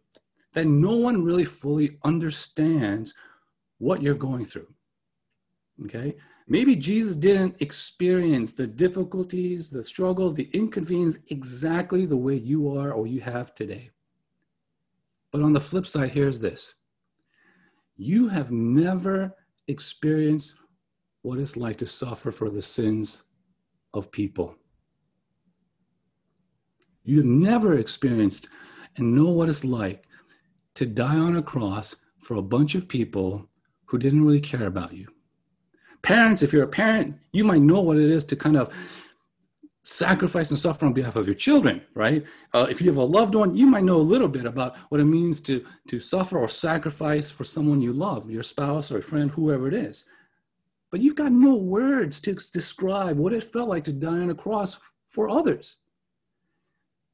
that 0.54 0.66
no 0.66 0.96
one 0.96 1.22
really 1.22 1.44
fully 1.44 1.98
understands 2.04 3.14
what 3.78 4.02
you're 4.02 4.14
going 4.14 4.44
through. 4.44 4.66
Okay? 5.84 6.16
Maybe 6.48 6.74
Jesus 6.76 7.16
didn't 7.16 7.60
experience 7.60 8.52
the 8.52 8.66
difficulties, 8.66 9.70
the 9.70 9.84
struggles, 9.84 10.34
the 10.34 10.50
inconvenience 10.52 11.18
exactly 11.28 12.04
the 12.04 12.16
way 12.16 12.34
you 12.34 12.76
are 12.76 12.92
or 12.92 13.06
you 13.06 13.20
have 13.20 13.54
today. 13.54 13.90
But 15.30 15.42
on 15.42 15.52
the 15.52 15.60
flip 15.60 15.86
side, 15.86 16.10
here's 16.10 16.40
this 16.40 16.74
you 17.96 18.28
have 18.28 18.50
never 18.50 19.36
experienced 19.68 20.54
what 21.22 21.38
it's 21.38 21.56
like 21.56 21.76
to 21.76 21.86
suffer 21.86 22.32
for 22.32 22.50
the 22.50 22.62
sins 22.62 23.24
of 23.94 24.10
people. 24.10 24.56
You've 27.04 27.24
never 27.24 27.78
experienced 27.78 28.48
and 28.96 29.14
know 29.14 29.30
what 29.30 29.48
it's 29.48 29.64
like 29.64 30.04
to 30.74 30.86
die 30.86 31.16
on 31.16 31.36
a 31.36 31.42
cross 31.42 31.96
for 32.22 32.36
a 32.36 32.42
bunch 32.42 32.74
of 32.74 32.88
people 32.88 33.48
who 33.86 33.98
didn't 33.98 34.24
really 34.24 34.40
care 34.40 34.66
about 34.66 34.94
you 34.94 35.08
parents, 36.02 36.42
if 36.42 36.52
you're 36.52 36.64
a 36.64 36.68
parent, 36.68 37.18
you 37.32 37.44
might 37.44 37.62
know 37.62 37.80
what 37.80 37.96
it 37.96 38.10
is 38.10 38.24
to 38.24 38.36
kind 38.36 38.56
of 38.56 38.72
sacrifice 39.82 40.50
and 40.50 40.58
suffer 40.58 40.86
on 40.86 40.92
behalf 40.92 41.16
of 41.16 41.26
your 41.26 41.34
children, 41.34 41.82
right? 41.94 42.24
Uh, 42.52 42.66
if 42.70 42.80
you 42.80 42.88
have 42.88 42.96
a 42.96 43.04
loved 43.04 43.34
one, 43.34 43.56
you 43.56 43.66
might 43.66 43.82
know 43.82 43.96
a 43.96 43.98
little 43.98 44.28
bit 44.28 44.44
about 44.44 44.76
what 44.90 45.00
it 45.00 45.04
means 45.04 45.40
to, 45.40 45.64
to 45.88 45.98
suffer 45.98 46.38
or 46.38 46.48
sacrifice 46.48 47.30
for 47.30 47.42
someone 47.42 47.80
you 47.80 47.92
love, 47.92 48.30
your 48.30 48.44
spouse 48.44 48.92
or 48.92 48.98
a 48.98 49.02
friend, 49.02 49.32
whoever 49.32 49.66
it 49.66 49.74
is. 49.74 50.04
But 50.90 51.00
you've 51.00 51.16
got 51.16 51.32
no 51.32 51.56
words 51.56 52.20
to 52.20 52.34
describe 52.34 53.16
what 53.16 53.32
it 53.32 53.42
felt 53.42 53.68
like 53.68 53.84
to 53.84 53.92
die 53.92 54.18
on 54.18 54.30
a 54.30 54.34
cross 54.34 54.78
for 55.08 55.28
others. 55.28 55.78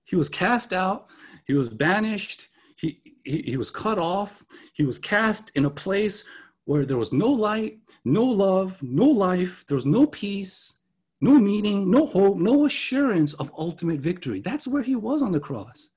He 0.05 0.16
was 0.16 0.29
cast 0.29 0.72
out, 0.72 1.07
he 1.46 1.55
was 1.55 1.70
banished, 1.70 2.48
he, 2.77 3.01
he, 3.24 3.42
he 3.42 3.57
was 3.57 3.70
cut 3.70 3.98
off, 3.98 4.44
he 4.72 4.85
was 4.85 4.98
cast 4.98 5.51
in 5.55 5.64
a 5.64 5.70
place 5.70 6.24
where 6.68 6.85
there 6.85 6.98
was 6.98 7.14
no 7.14 7.31
light, 7.31 7.78
no 8.04 8.22
love, 8.22 8.83
no 8.83 9.07
life, 9.07 9.64
there 9.66 9.74
was 9.74 9.87
no 9.87 10.07
peace, 10.07 10.81
no 11.18 11.38
meaning, 11.38 11.90
no 11.90 12.04
hope, 12.04 12.37
no 12.37 12.66
assurance 12.66 13.33
of 13.33 13.50
ultimate 13.57 14.00
victory. 14.00 14.42
That's 14.42 14.68
where 14.68 14.83
he 14.83 14.94
was 14.94 15.22
on 15.22 15.33
the 15.33 15.40
cross. 15.40 15.88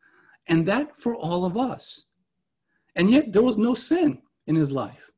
And 0.48 0.66
that 0.68 0.98
for 0.98 1.14
all 1.14 1.44
of 1.44 1.58
us. 1.58 2.06
And 2.96 3.10
yet 3.10 3.34
there 3.34 3.42
was 3.42 3.58
no 3.58 3.74
sin 3.74 4.22
in 4.48 4.56
his 4.56 4.72
life. 4.72 5.12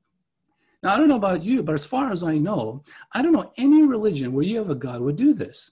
Now, 0.82 0.96
I 0.96 0.98
don't 0.98 1.08
know 1.08 1.18
about 1.18 1.44
you, 1.44 1.62
but 1.62 1.76
as 1.76 1.86
far 1.86 2.12
as 2.12 2.24
I 2.24 2.40
know, 2.40 2.84
I 3.12 3.22
don't 3.22 3.32
know 3.32 3.54
any 3.56 3.84
religion 3.84 4.34
where 4.34 4.44
you 4.44 4.58
have 4.58 4.72
a 4.72 4.76
God 4.76 5.02
would 5.02 5.18
do 5.18 5.36
this. 5.36 5.70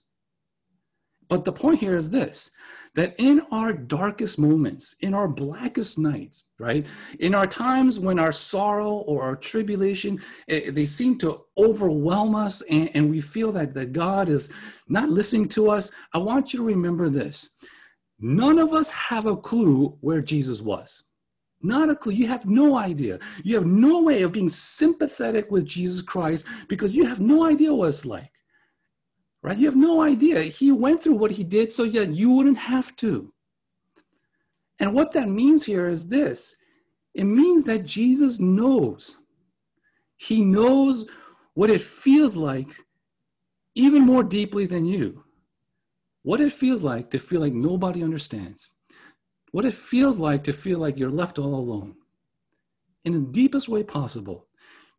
But 1.28 1.44
the 1.44 1.52
point 1.52 1.80
here 1.80 1.96
is 1.96 2.10
this 2.10 2.52
that 2.94 3.14
in 3.18 3.40
our 3.50 3.72
darkest 3.72 4.38
moments, 4.38 4.94
in 5.00 5.14
our 5.14 5.28
blackest 5.28 5.98
nights, 5.98 6.44
right, 6.58 6.86
in 7.18 7.34
our 7.34 7.46
times 7.46 7.98
when 7.98 8.18
our 8.18 8.32
sorrow 8.32 8.90
or 8.90 9.22
our 9.22 9.36
tribulation, 9.36 10.20
eh, 10.48 10.70
they 10.70 10.84
seem 10.84 11.16
to 11.18 11.42
overwhelm 11.56 12.34
us 12.34 12.62
and, 12.68 12.90
and 12.94 13.10
we 13.10 13.20
feel 13.20 13.50
that, 13.52 13.72
that 13.74 13.92
God 13.92 14.28
is 14.28 14.50
not 14.88 15.08
listening 15.08 15.48
to 15.50 15.70
us, 15.70 15.90
I 16.12 16.18
want 16.18 16.52
you 16.52 16.58
to 16.58 16.64
remember 16.66 17.08
this. 17.08 17.48
None 18.20 18.58
of 18.58 18.72
us 18.72 18.90
have 18.90 19.26
a 19.26 19.36
clue 19.36 19.96
where 20.00 20.20
Jesus 20.20 20.60
was. 20.60 21.02
Not 21.62 21.90
a 21.90 21.96
clue. 21.96 22.12
You 22.12 22.26
have 22.26 22.44
no 22.44 22.76
idea. 22.76 23.20
You 23.42 23.54
have 23.54 23.66
no 23.66 24.02
way 24.02 24.22
of 24.22 24.32
being 24.32 24.48
sympathetic 24.48 25.50
with 25.50 25.64
Jesus 25.64 26.02
Christ 26.02 26.44
because 26.68 26.94
you 26.94 27.06
have 27.06 27.20
no 27.20 27.46
idea 27.46 27.72
what 27.72 27.88
it's 27.88 28.04
like 28.04 28.32
right? 29.42 29.58
You 29.58 29.66
have 29.66 29.76
no 29.76 30.00
idea. 30.00 30.42
He 30.42 30.70
went 30.70 31.02
through 31.02 31.16
what 31.16 31.32
he 31.32 31.44
did 31.44 31.72
so 31.72 31.84
that 31.86 32.14
you 32.14 32.30
wouldn't 32.30 32.58
have 32.58 32.94
to. 32.96 33.32
And 34.78 34.94
what 34.94 35.12
that 35.12 35.28
means 35.28 35.66
here 35.66 35.88
is 35.88 36.08
this 36.08 36.56
it 37.14 37.24
means 37.24 37.64
that 37.64 37.84
Jesus 37.84 38.40
knows. 38.40 39.18
He 40.16 40.44
knows 40.44 41.06
what 41.54 41.70
it 41.70 41.82
feels 41.82 42.36
like 42.36 42.68
even 43.74 44.02
more 44.02 44.22
deeply 44.22 44.66
than 44.66 44.86
you. 44.86 45.24
What 46.22 46.40
it 46.40 46.52
feels 46.52 46.82
like 46.82 47.10
to 47.10 47.18
feel 47.18 47.40
like 47.40 47.52
nobody 47.52 48.02
understands. 48.02 48.70
What 49.50 49.64
it 49.64 49.74
feels 49.74 50.18
like 50.18 50.44
to 50.44 50.52
feel 50.52 50.78
like 50.78 50.98
you're 50.98 51.10
left 51.10 51.38
all 51.38 51.54
alone. 51.54 51.96
In 53.04 53.12
the 53.12 53.32
deepest 53.32 53.68
way 53.68 53.82
possible. 53.82 54.46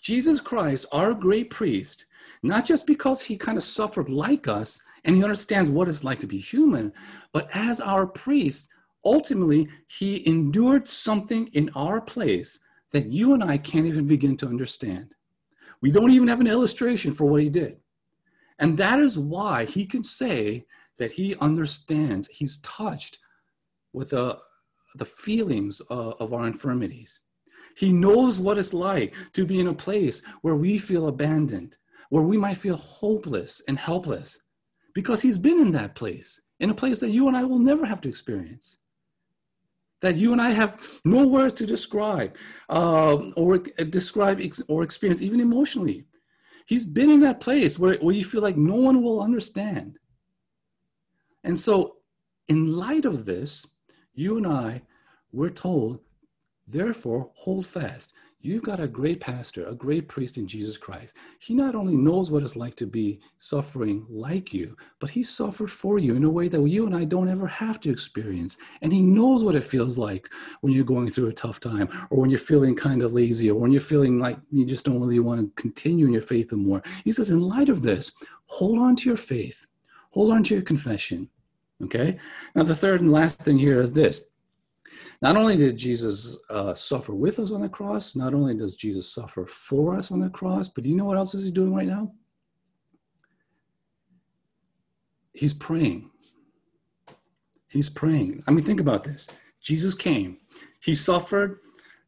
Jesus 0.03 0.41
Christ, 0.41 0.85
our 0.91 1.13
great 1.13 1.49
priest, 1.49 2.05
not 2.43 2.65
just 2.65 2.85
because 2.85 3.21
he 3.21 3.37
kind 3.37 3.57
of 3.57 3.63
suffered 3.63 4.09
like 4.09 4.49
us 4.49 4.81
and 5.05 5.15
he 5.15 5.23
understands 5.23 5.69
what 5.69 5.87
it's 5.87 6.03
like 6.03 6.19
to 6.19 6.27
be 6.27 6.39
human, 6.39 6.91
but 7.31 7.47
as 7.53 7.79
our 7.79 8.05
priest, 8.05 8.67
ultimately, 9.05 9.69
he 9.87 10.27
endured 10.27 10.89
something 10.89 11.47
in 11.53 11.69
our 11.73 12.01
place 12.01 12.59
that 12.91 13.07
you 13.07 13.33
and 13.33 13.41
I 13.41 13.57
can't 13.57 13.85
even 13.85 14.05
begin 14.05 14.35
to 14.37 14.47
understand. 14.47 15.15
We 15.79 15.89
don't 15.89 16.11
even 16.11 16.27
have 16.27 16.41
an 16.41 16.47
illustration 16.47 17.13
for 17.13 17.23
what 17.25 17.41
he 17.41 17.49
did. 17.49 17.77
And 18.59 18.77
that 18.77 18.99
is 18.99 19.17
why 19.17 19.63
he 19.63 19.85
can 19.85 20.03
say 20.03 20.65
that 20.97 21.13
he 21.13 21.35
understands, 21.37 22.27
he's 22.27 22.57
touched 22.57 23.19
with 23.93 24.09
the, 24.09 24.39
the 24.95 25.05
feelings 25.05 25.79
of, 25.79 26.15
of 26.19 26.33
our 26.33 26.45
infirmities. 26.45 27.21
He 27.75 27.91
knows 27.91 28.39
what 28.39 28.57
it's 28.57 28.73
like 28.73 29.15
to 29.33 29.45
be 29.45 29.59
in 29.59 29.67
a 29.67 29.73
place 29.73 30.21
where 30.41 30.55
we 30.55 30.77
feel 30.77 31.07
abandoned, 31.07 31.77
where 32.09 32.23
we 32.23 32.37
might 32.37 32.57
feel 32.57 32.77
hopeless 32.77 33.61
and 33.67 33.77
helpless, 33.77 34.39
because 34.93 35.21
He's 35.21 35.37
been 35.37 35.59
in 35.59 35.71
that 35.71 35.95
place, 35.95 36.41
in 36.59 36.69
a 36.69 36.75
place 36.75 36.99
that 36.99 37.09
you 37.09 37.27
and 37.27 37.35
I 37.35 37.43
will 37.43 37.59
never 37.59 37.85
have 37.85 38.01
to 38.01 38.09
experience. 38.09 38.77
That 40.01 40.15
you 40.15 40.33
and 40.33 40.41
I 40.41 40.51
have 40.51 40.99
no 41.05 41.27
words 41.27 41.53
to 41.55 41.65
describe 41.65 42.35
uh, 42.69 43.15
or 43.35 43.57
describe 43.57 44.41
or 44.67 44.83
experience, 44.83 45.21
even 45.21 45.39
emotionally. 45.39 46.05
He's 46.65 46.85
been 46.85 47.09
in 47.09 47.21
that 47.21 47.39
place 47.39 47.79
where, 47.79 47.95
where 47.95 48.15
you 48.15 48.23
feel 48.23 48.41
like 48.41 48.57
no 48.57 48.75
one 48.75 49.01
will 49.01 49.21
understand. 49.21 49.97
And 51.43 51.59
so, 51.59 51.97
in 52.47 52.73
light 52.73 53.05
of 53.05 53.25
this, 53.25 53.65
you 54.13 54.37
and 54.37 54.47
I, 54.47 54.83
we're 55.31 55.49
told 55.49 55.99
Therefore, 56.67 57.31
hold 57.35 57.65
fast. 57.67 58.13
You've 58.45 58.63
got 58.63 58.81
a 58.81 58.89
great 58.89 59.21
pastor, 59.21 59.65
a 59.65 59.73
great 59.73 60.09
priest 60.09 60.35
in 60.35 60.47
Jesus 60.47 60.77
Christ. 60.77 61.15
He 61.39 61.53
not 61.53 61.75
only 61.75 61.95
knows 61.95 62.29
what 62.29 62.43
it's 62.43 62.57
like 62.57 62.75
to 62.75 62.85
be 62.85 63.21
suffering 63.37 64.05
like 64.09 64.53
you, 64.53 64.75
but 64.99 65.11
he 65.11 65.23
suffered 65.23 65.71
for 65.71 65.97
you 65.97 66.13
in 66.13 66.25
a 66.25 66.29
way 66.29 66.49
that 66.49 66.61
you 66.67 66.85
and 66.85 66.93
I 66.93 67.05
don't 67.05 67.29
ever 67.29 67.47
have 67.47 67.79
to 67.81 67.89
experience. 67.89 68.57
And 68.81 68.91
he 68.91 69.01
knows 69.01 69.45
what 69.45 69.55
it 69.55 69.63
feels 69.63 69.97
like 69.97 70.29
when 70.59 70.73
you're 70.73 70.83
going 70.83 71.09
through 71.09 71.29
a 71.29 71.33
tough 71.33 71.61
time, 71.61 71.87
or 72.09 72.19
when 72.19 72.29
you're 72.29 72.37
feeling 72.37 72.75
kind 72.75 73.01
of 73.01 73.13
lazy, 73.13 73.49
or 73.49 73.57
when 73.57 73.71
you're 73.71 73.79
feeling 73.79 74.19
like 74.19 74.37
you 74.51 74.65
just 74.65 74.83
don't 74.83 74.99
really 74.99 75.19
want 75.19 75.39
to 75.39 75.61
continue 75.61 76.05
in 76.07 76.11
your 76.11 76.21
faith 76.21 76.51
anymore. 76.51 76.83
He 77.05 77.13
says, 77.13 77.29
in 77.29 77.39
light 77.39 77.69
of 77.69 77.81
this, 77.81 78.11
hold 78.47 78.77
on 78.77 78.97
to 78.97 79.07
your 79.07 79.17
faith, 79.17 79.65
hold 80.09 80.33
on 80.33 80.43
to 80.43 80.55
your 80.55 80.63
confession. 80.63 81.29
Okay? 81.81 82.17
Now, 82.55 82.63
the 82.63 82.75
third 82.75 82.99
and 82.99 83.11
last 83.11 83.41
thing 83.41 83.57
here 83.57 83.79
is 83.79 83.93
this 83.93 84.19
not 85.23 85.37
only 85.37 85.55
did 85.55 85.77
Jesus 85.77 86.37
uh, 86.49 86.73
suffer 86.73 87.15
with 87.15 87.39
us 87.39 87.53
on 87.53 87.61
the 87.61 87.69
cross, 87.69 88.13
not 88.13 88.33
only 88.33 88.53
does 88.55 88.75
Jesus 88.75 89.07
suffer 89.09 89.45
for 89.45 89.95
us 89.95 90.11
on 90.11 90.19
the 90.19 90.29
cross, 90.29 90.67
but 90.67 90.83
do 90.83 90.89
you 90.89 90.97
know 90.97 91.05
what 91.05 91.15
else 91.15 91.33
is 91.33 91.45
he 91.45 91.51
doing 91.51 91.73
right 91.73 91.87
now? 91.87 92.11
He's 95.31 95.53
praying. 95.53 96.11
He's 97.69 97.89
praying. 97.89 98.43
I 98.45 98.51
mean, 98.51 98.65
think 98.65 98.81
about 98.81 99.05
this. 99.05 99.27
Jesus 99.61 99.95
came, 99.95 100.39
he 100.81 100.93
suffered 100.93 101.59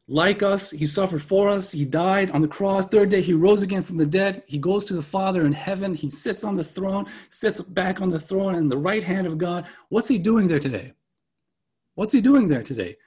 like 0.10 0.44
us, 0.44 0.72
he 0.72 0.86
suffered 0.86 1.24
for 1.24 1.48
us, 1.48 1.72
he 1.72 1.86
died 1.86 2.32
on 2.32 2.42
the 2.42 2.50
cross. 2.50 2.86
Third 2.86 3.08
day, 3.08 3.22
he 3.22 3.34
rose 3.34 3.64
again 3.64 3.82
from 3.82 3.96
the 3.96 4.06
dead. 4.06 4.44
He 4.46 4.60
goes 4.60 4.84
to 4.86 4.94
the 4.94 5.02
Father 5.02 5.46
in 5.46 5.54
heaven. 5.54 5.96
He 5.96 6.10
sits 6.10 6.44
on 6.44 6.58
the 6.58 6.66
throne, 6.66 7.06
sits 7.30 7.62
back 7.62 8.02
on 8.02 8.10
the 8.10 8.20
throne 8.20 8.56
in 8.56 8.68
the 8.68 8.78
right 8.78 9.04
hand 9.04 9.26
of 9.26 9.38
God. 9.38 9.66
What's 9.88 10.10
he 10.10 10.18
doing 10.18 10.50
there 10.50 10.60
today? 10.60 10.92
What's 11.96 12.12
he 12.12 12.20
doing 12.20 12.50
there 12.50 12.62
today? 12.62 12.98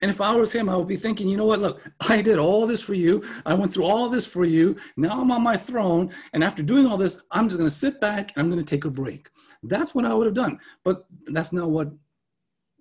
And 0.00 0.10
if 0.10 0.20
I 0.20 0.34
was 0.34 0.52
him, 0.52 0.68
I 0.68 0.76
would 0.76 0.86
be 0.86 0.96
thinking, 0.96 1.28
you 1.28 1.36
know 1.36 1.46
what? 1.46 1.60
Look, 1.60 1.80
I 2.00 2.22
did 2.22 2.38
all 2.38 2.66
this 2.66 2.80
for 2.80 2.94
you. 2.94 3.24
I 3.44 3.54
went 3.54 3.72
through 3.72 3.84
all 3.84 4.08
this 4.08 4.26
for 4.26 4.44
you. 4.44 4.76
Now 4.96 5.20
I'm 5.20 5.32
on 5.32 5.42
my 5.42 5.56
throne. 5.56 6.10
And 6.32 6.44
after 6.44 6.62
doing 6.62 6.86
all 6.86 6.96
this, 6.96 7.20
I'm 7.32 7.48
just 7.48 7.58
going 7.58 7.68
to 7.68 7.74
sit 7.74 8.00
back 8.00 8.32
and 8.34 8.44
I'm 8.44 8.50
going 8.50 8.64
to 8.64 8.70
take 8.70 8.84
a 8.84 8.90
break. 8.90 9.28
That's 9.62 9.94
what 9.94 10.04
I 10.04 10.14
would 10.14 10.26
have 10.26 10.34
done. 10.34 10.60
But 10.84 11.06
that's 11.26 11.52
not 11.52 11.70
what 11.70 11.92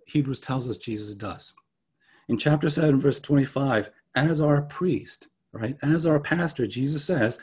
Hebrews 0.06 0.40
tells 0.40 0.68
us 0.68 0.78
Jesus 0.78 1.16
does. 1.16 1.54
In 2.28 2.38
chapter 2.38 2.70
7, 2.70 3.00
verse 3.00 3.20
25, 3.20 3.90
as 4.14 4.40
our 4.40 4.62
priest, 4.62 5.28
right, 5.52 5.76
as 5.82 6.06
our 6.06 6.20
pastor, 6.20 6.68
Jesus 6.68 7.04
says 7.04 7.40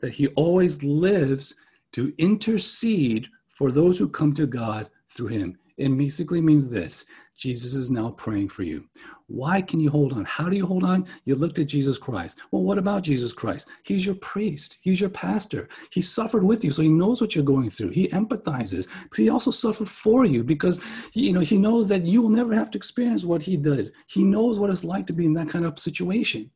that 0.00 0.14
he 0.14 0.28
always 0.28 0.82
lives 0.82 1.54
to 1.92 2.12
intercede 2.18 3.28
for 3.48 3.70
those 3.70 3.98
who 3.98 4.08
come 4.08 4.34
to 4.34 4.46
God 4.46 4.90
through 5.08 5.28
him. 5.28 5.58
It 5.76 5.96
basically 5.96 6.40
means 6.40 6.68
this 6.68 7.04
Jesus 7.36 7.74
is 7.74 7.90
now 7.90 8.10
praying 8.10 8.50
for 8.50 8.62
you. 8.62 8.84
Why 9.26 9.62
can 9.62 9.80
you 9.80 9.90
hold 9.90 10.12
on? 10.12 10.24
How 10.24 10.48
do 10.48 10.56
you 10.56 10.66
hold 10.66 10.84
on? 10.84 11.06
You 11.24 11.34
looked 11.34 11.58
at 11.58 11.66
Jesus 11.66 11.96
Christ. 11.96 12.38
Well, 12.50 12.62
what 12.62 12.78
about 12.78 13.02
Jesus 13.02 13.32
Christ? 13.32 13.68
He's 13.82 14.04
your 14.04 14.14
priest, 14.16 14.78
he's 14.80 15.00
your 15.00 15.10
pastor. 15.10 15.68
He 15.90 16.02
suffered 16.02 16.44
with 16.44 16.62
you, 16.62 16.70
so 16.70 16.82
he 16.82 16.88
knows 16.88 17.20
what 17.20 17.34
you're 17.34 17.44
going 17.44 17.70
through. 17.70 17.90
He 17.90 18.08
empathizes, 18.08 18.88
but 19.08 19.18
he 19.18 19.30
also 19.30 19.50
suffered 19.50 19.88
for 19.88 20.24
you 20.24 20.44
because 20.44 20.80
you 21.14 21.32
know 21.32 21.40
he 21.40 21.58
knows 21.58 21.88
that 21.88 22.02
you 22.02 22.22
will 22.22 22.28
never 22.28 22.54
have 22.54 22.70
to 22.72 22.78
experience 22.78 23.24
what 23.24 23.42
he 23.42 23.56
did. 23.56 23.92
He 24.06 24.24
knows 24.24 24.58
what 24.58 24.70
it's 24.70 24.84
like 24.84 25.06
to 25.06 25.12
be 25.12 25.24
in 25.24 25.34
that 25.34 25.48
kind 25.48 25.64
of 25.64 25.78
situation. 25.78 26.50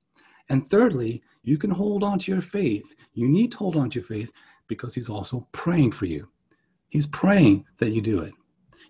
And 0.49 0.67
thirdly, 0.67 1.23
you 1.43 1.59
can 1.59 1.71
hold 1.71 2.05
on 2.05 2.19
to 2.21 2.33
your 2.33 2.43
faith. 2.43 2.95
You 3.15 3.29
need 3.29 3.53
to 3.53 3.59
hold 3.59 3.77
on 3.77 3.91
to 3.91 3.95
your 3.97 4.05
faith 4.05 4.33
because 4.69 4.95
he's 4.95 5.09
also 5.09 5.49
praying 5.53 5.93
for 5.93 6.07
you. 6.07 6.29
He's 6.89 7.07
praying 7.07 7.67
that 7.79 7.91
you 7.91 8.01
do 8.01 8.21
it. 8.21 8.33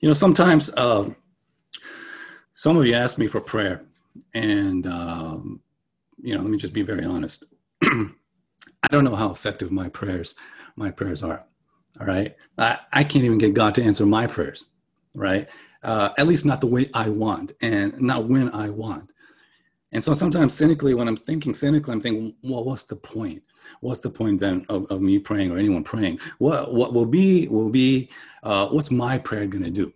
You 0.01 0.09
know, 0.09 0.15
sometimes 0.15 0.71
uh, 0.71 1.11
some 2.55 2.77
of 2.77 2.87
you 2.87 2.95
ask 2.95 3.19
me 3.19 3.27
for 3.27 3.41
prayer, 3.41 3.85
and 4.35 4.87
um, 4.87 5.61
you 6.23 6.35
know, 6.35 6.43
let 6.43 6.51
me 6.51 6.59
just 6.59 6.73
be 6.73 6.83
very 6.83 7.05
honest. 7.05 7.45
I 7.83 8.89
don't 8.91 9.05
know 9.05 9.17
how 9.17 9.31
effective 9.31 9.71
my 9.71 9.89
prayers 9.89 10.35
my 10.77 10.91
prayers 10.91 11.23
are. 11.23 11.45
All 11.99 12.07
right, 12.07 12.37
I, 12.59 12.79
I 12.93 13.05
can't 13.05 13.25
even 13.25 13.39
get 13.39 13.55
God 13.55 13.75
to 13.77 13.83
answer 13.83 14.05
my 14.05 14.27
prayers. 14.27 14.67
Right, 15.15 15.49
uh, 15.83 16.11
at 16.19 16.27
least 16.27 16.45
not 16.45 16.61
the 16.61 16.67
way 16.67 16.91
I 16.93 17.09
want, 17.09 17.53
and 17.63 17.99
not 18.01 18.29
when 18.29 18.51
I 18.51 18.69
want. 18.69 19.13
And 19.93 20.03
so 20.03 20.15
sometimes 20.15 20.55
cynically, 20.55 20.95
when 20.95 21.09
I'm 21.09 21.17
thinking 21.17 21.55
cynically, 21.55 21.93
I'm 21.93 22.01
thinking, 22.01 22.35
well, 22.43 22.65
what's 22.65 22.85
the 22.85 22.97
point? 22.97 23.43
What's 23.81 24.01
the 24.01 24.11
point 24.11 24.41
then 24.41 24.67
of, 24.69 24.91
of 24.91 25.01
me 25.01 25.19
praying 25.19 25.51
or 25.51 25.59
anyone 25.59 25.85
praying? 25.85 26.19
What 26.39 26.75
what 26.75 26.93
will 26.93 27.07
be 27.07 27.49
will 27.49 27.71
be 27.71 28.11
uh, 28.43 28.69
what's 28.69 28.91
my 28.91 29.19
prayer 29.19 29.47
going 29.47 29.65
to 29.65 29.71
do? 29.71 29.93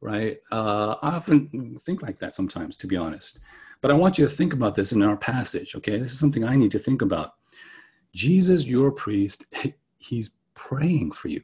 Right? 0.00 0.38
Uh, 0.50 0.96
I 1.02 1.10
often 1.10 1.78
think 1.80 2.02
like 2.02 2.18
that 2.20 2.32
sometimes, 2.32 2.76
to 2.78 2.86
be 2.86 2.96
honest. 2.96 3.38
But 3.82 3.90
I 3.90 3.94
want 3.94 4.18
you 4.18 4.26
to 4.26 4.34
think 4.34 4.52
about 4.52 4.74
this 4.74 4.92
in 4.92 5.02
our 5.02 5.16
passage. 5.16 5.74
Okay, 5.74 5.98
this 5.98 6.12
is 6.12 6.18
something 6.18 6.44
I 6.44 6.56
need 6.56 6.70
to 6.72 6.78
think 6.78 7.02
about. 7.02 7.34
Jesus, 8.14 8.64
your 8.64 8.90
priest, 8.90 9.44
he's 10.00 10.30
praying 10.54 11.12
for 11.12 11.28
you. 11.28 11.42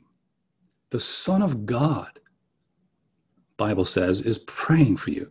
The 0.91 1.01
Son 1.01 1.43
of 1.43 1.67
God, 1.67 2.19
Bible 3.57 3.85
says, 3.85 4.21
is 4.23 4.39
praying 4.39 4.97
for 4.97 5.11
you. 5.11 5.31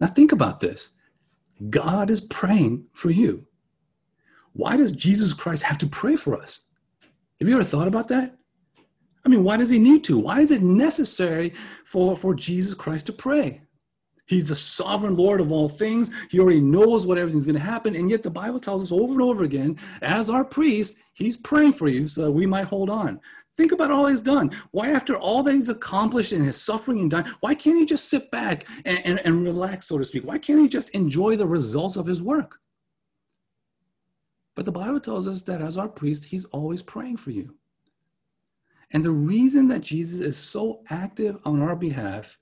Now 0.00 0.08
think 0.08 0.32
about 0.32 0.60
this. 0.60 0.93
God 1.70 2.10
is 2.10 2.20
praying 2.20 2.86
for 2.92 3.10
you. 3.10 3.46
why 4.52 4.76
does 4.76 4.92
Jesus 4.92 5.34
Christ 5.34 5.64
have 5.64 5.78
to 5.78 5.86
pray 5.86 6.14
for 6.14 6.40
us? 6.40 6.68
Have 7.40 7.48
you 7.48 7.54
ever 7.54 7.64
thought 7.64 7.88
about 7.88 8.08
that? 8.08 8.36
I 9.24 9.28
mean, 9.28 9.42
why 9.42 9.56
does 9.56 9.70
he 9.70 9.78
need 9.78 10.04
to? 10.04 10.18
Why 10.18 10.40
is 10.40 10.50
it 10.50 10.62
necessary 10.62 11.54
for, 11.84 12.16
for 12.16 12.34
Jesus 12.34 12.74
Christ 12.74 13.06
to 13.06 13.12
pray? 13.12 13.62
He's 14.26 14.48
the 14.48 14.56
sovereign 14.56 15.16
Lord 15.16 15.40
of 15.40 15.52
all 15.52 15.68
things. 15.68 16.10
He 16.30 16.38
already 16.38 16.60
knows 16.60 17.06
what 17.06 17.18
everything's 17.18 17.46
going 17.46 17.56
to 17.56 17.60
happen. 17.60 17.94
And 17.94 18.08
yet 18.08 18.22
the 18.22 18.30
Bible 18.30 18.60
tells 18.60 18.82
us 18.82 18.92
over 18.92 19.12
and 19.12 19.22
over 19.22 19.44
again, 19.44 19.78
as 20.00 20.30
our 20.30 20.44
priest, 20.44 20.96
he's 21.12 21.36
praying 21.36 21.74
for 21.74 21.88
you 21.88 22.08
so 22.08 22.22
that 22.22 22.32
we 22.32 22.46
might 22.46 22.66
hold 22.66 22.88
on. 22.88 23.20
Think 23.56 23.70
about 23.70 23.90
all 23.90 24.06
he's 24.06 24.20
done. 24.20 24.50
Why, 24.72 24.90
after 24.90 25.16
all 25.16 25.42
that 25.44 25.54
he's 25.54 25.68
accomplished 25.68 26.32
and 26.32 26.44
his 26.44 26.60
suffering 26.60 26.98
and 26.98 27.10
dying, 27.10 27.26
why 27.40 27.54
can't 27.54 27.78
he 27.78 27.86
just 27.86 28.08
sit 28.08 28.30
back 28.30 28.66
and, 28.84 29.00
and, 29.04 29.20
and 29.24 29.44
relax, 29.44 29.86
so 29.86 29.98
to 29.98 30.04
speak? 30.04 30.24
Why 30.24 30.38
can't 30.38 30.60
he 30.60 30.68
just 30.68 30.90
enjoy 30.90 31.36
the 31.36 31.46
results 31.46 31.96
of 31.96 32.06
his 32.06 32.20
work? 32.20 32.58
But 34.56 34.64
the 34.64 34.72
Bible 34.72 35.00
tells 35.00 35.28
us 35.28 35.42
that 35.42 35.60
as 35.60 35.76
our 35.76 35.88
priest, 35.88 36.26
he's 36.26 36.44
always 36.46 36.82
praying 36.82 37.18
for 37.18 37.30
you. 37.30 37.54
And 38.90 39.04
the 39.04 39.10
reason 39.10 39.68
that 39.68 39.82
Jesus 39.82 40.20
is 40.20 40.36
so 40.36 40.82
active 40.88 41.38
on 41.44 41.60
our 41.60 41.76
behalf, 41.76 42.38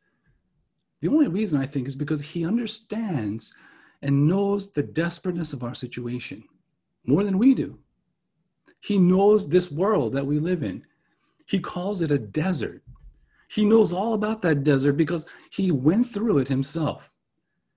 the 1.00 1.08
only 1.08 1.28
reason 1.28 1.60
I 1.60 1.66
think 1.66 1.88
is 1.88 1.96
because 1.96 2.20
he 2.20 2.46
understands 2.46 3.54
and 4.00 4.28
knows 4.28 4.72
the 4.72 4.82
desperateness 4.82 5.52
of 5.52 5.62
our 5.62 5.74
situation 5.74 6.44
more 7.06 7.24
than 7.24 7.38
we 7.38 7.54
do. 7.54 7.78
He 8.80 8.98
knows 8.98 9.48
this 9.48 9.70
world 9.70 10.12
that 10.12 10.26
we 10.26 10.38
live 10.38 10.62
in. 10.62 10.84
He 11.46 11.58
calls 11.58 12.02
it 12.02 12.10
a 12.10 12.18
desert. 12.18 12.82
He 13.48 13.64
knows 13.64 13.92
all 13.92 14.14
about 14.14 14.42
that 14.42 14.64
desert 14.64 14.94
because 14.94 15.26
he 15.50 15.70
went 15.70 16.08
through 16.08 16.38
it 16.38 16.48
himself. 16.48 17.10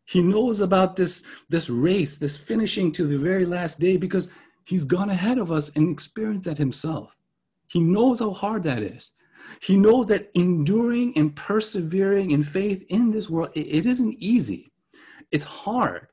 He 0.05 0.21
knows 0.21 0.61
about 0.61 0.95
this, 0.95 1.23
this 1.49 1.69
race, 1.69 2.17
this 2.17 2.37
finishing 2.37 2.91
to 2.93 3.07
the 3.07 3.17
very 3.17 3.45
last 3.45 3.79
day 3.79 3.97
because 3.97 4.29
he's 4.63 4.85
gone 4.85 5.09
ahead 5.09 5.37
of 5.37 5.51
us 5.51 5.71
and 5.75 5.89
experienced 5.89 6.45
that 6.45 6.59
himself. 6.59 7.17
He 7.67 7.79
knows 7.79 8.19
how 8.19 8.31
hard 8.31 8.63
that 8.63 8.83
is. 8.83 9.11
He 9.61 9.77
knows 9.77 10.07
that 10.07 10.29
enduring 10.33 11.17
and 11.17 11.35
persevering 11.35 12.31
in 12.31 12.43
faith 12.43 12.85
in 12.89 13.11
this 13.11 13.29
world, 13.29 13.49
it, 13.55 13.67
it 13.67 13.85
isn't 13.85 14.15
easy. 14.19 14.71
It's 15.31 15.45
hard. 15.45 16.07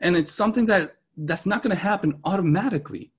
And 0.00 0.16
it's 0.16 0.32
something 0.32 0.66
that 0.66 0.96
that's 1.16 1.46
not 1.46 1.62
going 1.62 1.74
to 1.74 1.82
happen 1.82 2.20
automatically. 2.24 3.12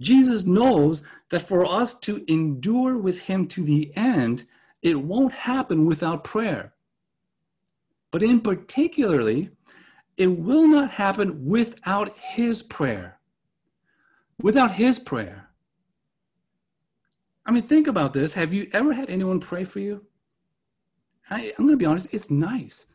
Jesus 0.00 0.44
knows 0.44 1.02
that 1.30 1.46
for 1.46 1.64
us 1.64 1.94
to 2.00 2.24
endure 2.30 2.96
with 2.96 3.22
him 3.22 3.46
to 3.48 3.62
the 3.62 3.92
end, 3.96 4.46
it 4.82 5.02
won't 5.02 5.32
happen 5.32 5.84
without 5.84 6.24
prayer. 6.24 6.72
But 8.10 8.22
in 8.22 8.40
particularly, 8.40 9.50
it 10.16 10.38
will 10.38 10.66
not 10.66 10.92
happen 10.92 11.46
without 11.46 12.16
his 12.16 12.62
prayer. 12.62 13.18
Without 14.40 14.72
his 14.72 14.98
prayer. 14.98 15.48
I 17.46 17.52
mean, 17.52 17.62
think 17.62 17.86
about 17.86 18.12
this. 18.12 18.34
Have 18.34 18.52
you 18.52 18.68
ever 18.72 18.92
had 18.92 19.10
anyone 19.10 19.40
pray 19.40 19.64
for 19.64 19.80
you? 19.80 20.06
I, 21.30 21.52
am 21.58 21.66
going 21.66 21.70
to 21.70 21.76
be 21.76 21.84
honest, 21.84 22.08
it's 22.10 22.30
nice. 22.30 22.86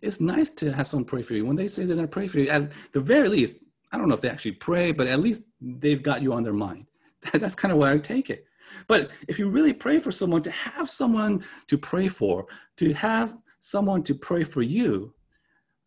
It's 0.00 0.20
nice 0.20 0.50
to 0.50 0.72
have 0.72 0.88
someone 0.88 1.04
pray 1.04 1.22
for 1.22 1.34
you. 1.34 1.44
When 1.44 1.56
they 1.56 1.68
say 1.68 1.84
they're 1.84 1.96
going 1.96 2.08
to 2.08 2.12
pray 2.12 2.28
for 2.28 2.38
you, 2.38 2.48
at 2.48 2.72
the 2.92 3.00
very 3.00 3.28
least, 3.28 3.58
I 3.92 3.98
don't 3.98 4.08
know 4.08 4.14
if 4.14 4.20
they 4.20 4.30
actually 4.30 4.52
pray, 4.52 4.92
but 4.92 5.06
at 5.06 5.20
least 5.20 5.42
they've 5.60 6.02
got 6.02 6.22
you 6.22 6.32
on 6.32 6.42
their 6.42 6.52
mind. 6.52 6.86
That's 7.34 7.54
kind 7.54 7.72
of 7.72 7.78
why 7.78 7.92
I 7.92 7.98
take 7.98 8.30
it. 8.30 8.46
But 8.86 9.10
if 9.28 9.38
you 9.38 9.48
really 9.48 9.72
pray 9.72 9.98
for 9.98 10.12
someone, 10.12 10.42
to 10.42 10.50
have 10.50 10.88
someone 10.88 11.44
to 11.66 11.76
pray 11.76 12.08
for, 12.08 12.46
to 12.76 12.92
have 12.92 13.36
someone 13.58 14.02
to 14.04 14.14
pray 14.14 14.44
for 14.44 14.62
you, 14.62 15.14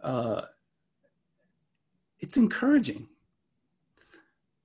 uh, 0.02 0.42
it's 2.20 2.38
encouraging. 2.38 3.08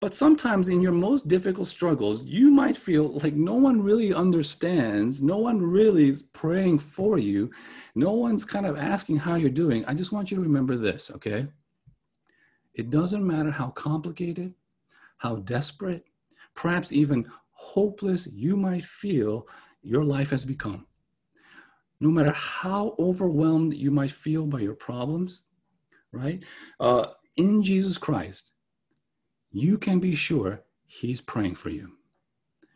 But 0.00 0.14
sometimes 0.14 0.68
in 0.68 0.80
your 0.80 0.92
most 0.92 1.26
difficult 1.26 1.66
struggles, 1.66 2.22
you 2.22 2.50
might 2.50 2.76
feel 2.76 3.18
like 3.18 3.34
no 3.34 3.54
one 3.54 3.82
really 3.82 4.14
understands, 4.14 5.20
no 5.20 5.38
one 5.38 5.60
really 5.60 6.08
is 6.08 6.22
praying 6.22 6.78
for 6.78 7.18
you, 7.18 7.50
no 7.96 8.12
one's 8.12 8.44
kind 8.44 8.64
of 8.64 8.78
asking 8.78 9.18
how 9.18 9.34
you're 9.34 9.50
doing. 9.50 9.84
I 9.86 9.94
just 9.94 10.12
want 10.12 10.30
you 10.30 10.36
to 10.36 10.42
remember 10.42 10.76
this, 10.76 11.10
okay? 11.16 11.48
It 12.78 12.90
doesn't 12.90 13.26
matter 13.26 13.50
how 13.50 13.70
complicated, 13.70 14.54
how 15.18 15.36
desperate, 15.36 16.04
perhaps 16.54 16.92
even 16.92 17.28
hopeless 17.50 18.28
you 18.32 18.56
might 18.56 18.84
feel 18.84 19.48
your 19.82 20.04
life 20.04 20.30
has 20.30 20.44
become. 20.44 20.86
No 22.00 22.10
matter 22.10 22.30
how 22.30 22.94
overwhelmed 22.96 23.74
you 23.74 23.90
might 23.90 24.12
feel 24.12 24.46
by 24.46 24.60
your 24.60 24.76
problems, 24.76 25.42
right? 26.12 26.44
Uh, 26.78 27.08
in 27.36 27.64
Jesus 27.64 27.98
Christ, 27.98 28.52
you 29.50 29.76
can 29.76 29.98
be 29.98 30.14
sure 30.14 30.62
He's 30.86 31.20
praying 31.20 31.56
for 31.56 31.70
you. 31.70 31.94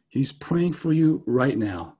He's 0.08 0.32
praying 0.32 0.72
for 0.72 0.92
you 0.92 1.22
right 1.26 1.56
now. 1.56 1.98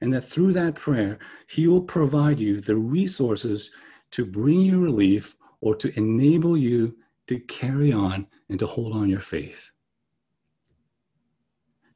And 0.00 0.12
that 0.12 0.24
through 0.24 0.52
that 0.54 0.74
prayer, 0.74 1.20
He 1.48 1.68
will 1.68 1.82
provide 1.82 2.40
you 2.40 2.60
the 2.60 2.76
resources 2.76 3.70
to 4.10 4.24
bring 4.24 4.62
you 4.62 4.80
relief 4.82 5.36
or 5.60 5.76
to 5.76 5.96
enable 5.96 6.56
you 6.56 6.96
to 7.30 7.38
carry 7.38 7.92
on 7.92 8.26
and 8.48 8.58
to 8.58 8.66
hold 8.66 8.92
on 8.92 9.08
your 9.08 9.20
faith. 9.20 9.70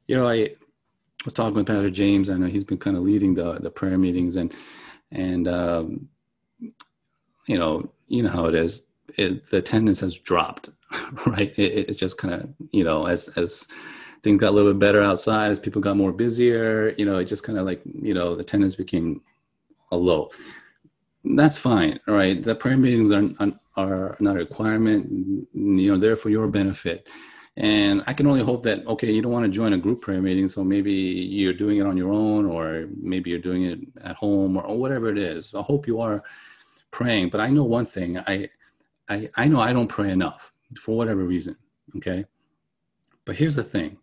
You 0.07 0.15
know, 0.15 0.29
I 0.29 0.51
was 1.25 1.33
talking 1.33 1.55
with 1.55 1.67
Pastor 1.67 1.89
James. 1.89 2.29
I 2.29 2.37
know 2.37 2.47
he's 2.47 2.63
been 2.63 2.77
kind 2.77 2.95
of 2.95 3.03
leading 3.03 3.35
the, 3.35 3.55
the 3.59 3.69
prayer 3.69 3.97
meetings, 3.97 4.37
and 4.37 4.53
and 5.11 5.45
um, 5.49 6.07
you 7.47 7.59
know, 7.59 7.91
you 8.07 8.23
know 8.23 8.29
how 8.29 8.45
it 8.45 8.55
is. 8.55 8.85
It, 9.17 9.49
the 9.49 9.57
attendance 9.57 9.99
has 9.99 10.17
dropped 10.17 10.69
right? 11.25 11.53
It, 11.57 11.89
it's 11.89 11.97
just 11.97 12.17
kind 12.17 12.33
of 12.33 12.49
you 12.71 12.85
know 12.85 13.05
as 13.05 13.27
as 13.37 13.67
things 14.23 14.39
got 14.39 14.51
a 14.51 14.55
little 14.55 14.71
bit 14.71 14.79
better 14.79 15.03
outside, 15.03 15.51
as 15.51 15.59
people 15.59 15.81
got 15.81 15.97
more 15.97 16.13
busier, 16.13 16.95
you 16.97 17.05
know, 17.05 17.17
it 17.17 17.25
just 17.25 17.43
kind 17.43 17.59
of 17.59 17.65
like 17.65 17.81
you 18.01 18.13
know 18.13 18.35
the 18.35 18.41
attendance 18.41 18.75
became 18.75 19.21
a 19.91 19.97
low. 19.97 20.31
That's 21.25 21.57
fine, 21.57 21.99
right? 22.07 22.41
The 22.41 22.55
prayer 22.55 22.77
meetings 22.77 23.11
are 23.11 23.23
are 23.75 24.15
not 24.19 24.35
a 24.35 24.39
requirement, 24.39 25.09
you 25.53 25.91
know, 25.91 25.97
they're 25.97 26.15
for 26.15 26.29
your 26.29 26.47
benefit. 26.47 27.09
And 27.57 28.03
I 28.05 28.13
can 28.13 28.27
only 28.27 28.43
hope 28.43 28.63
that, 28.63 28.85
okay, 28.85 29.11
you 29.11 29.21
don't 29.21 29.31
want 29.31 29.45
to 29.45 29.51
join 29.51 29.73
a 29.73 29.77
group 29.77 30.01
prayer 30.01 30.21
meeting, 30.21 30.47
so 30.47 30.63
maybe 30.63 30.93
you're 30.93 31.53
doing 31.53 31.77
it 31.77 31.85
on 31.85 31.97
your 31.97 32.11
own, 32.11 32.45
or 32.45 32.87
maybe 33.01 33.29
you're 33.29 33.39
doing 33.39 33.63
it 33.63 33.79
at 34.03 34.17
home, 34.17 34.57
or, 34.57 34.63
or 34.63 34.77
whatever 34.77 35.07
it 35.09 35.17
is. 35.17 35.53
I 35.53 35.61
hope 35.61 35.87
you 35.87 35.99
are 35.99 36.21
praying. 36.91 37.29
But 37.29 37.41
I 37.41 37.49
know 37.49 37.63
one 37.63 37.85
thing 37.85 38.17
I, 38.19 38.49
I, 39.09 39.29
I 39.35 39.47
know 39.47 39.61
I 39.61 39.73
don't 39.73 39.87
pray 39.87 40.11
enough 40.11 40.53
for 40.79 40.95
whatever 40.97 41.23
reason. 41.23 41.55
Okay. 41.97 42.25
But 43.25 43.37
here's 43.37 43.55
the 43.55 43.63
thing 43.63 43.97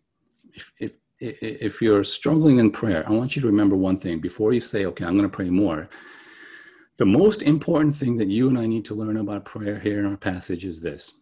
if, 0.53 0.71
if, 0.79 0.91
if 1.19 1.81
you're 1.81 2.03
struggling 2.03 2.57
in 2.59 2.71
prayer, 2.71 3.07
I 3.07 3.11
want 3.11 3.35
you 3.35 3.41
to 3.43 3.47
remember 3.47 3.75
one 3.75 3.97
thing 3.97 4.19
before 4.19 4.53
you 4.53 4.59
say, 4.59 4.85
okay, 4.85 5.05
I'm 5.05 5.17
going 5.17 5.29
to 5.29 5.35
pray 5.35 5.49
more. 5.49 5.89
The 6.97 7.05
most 7.05 7.41
important 7.41 7.95
thing 7.95 8.17
that 8.17 8.27
you 8.27 8.47
and 8.49 8.57
I 8.57 8.67
need 8.67 8.85
to 8.85 8.93
learn 8.93 9.17
about 9.17 9.45
prayer 9.45 9.79
here 9.79 9.99
in 9.99 10.05
our 10.05 10.17
passage 10.17 10.63
is 10.63 10.81
this. 10.81 11.13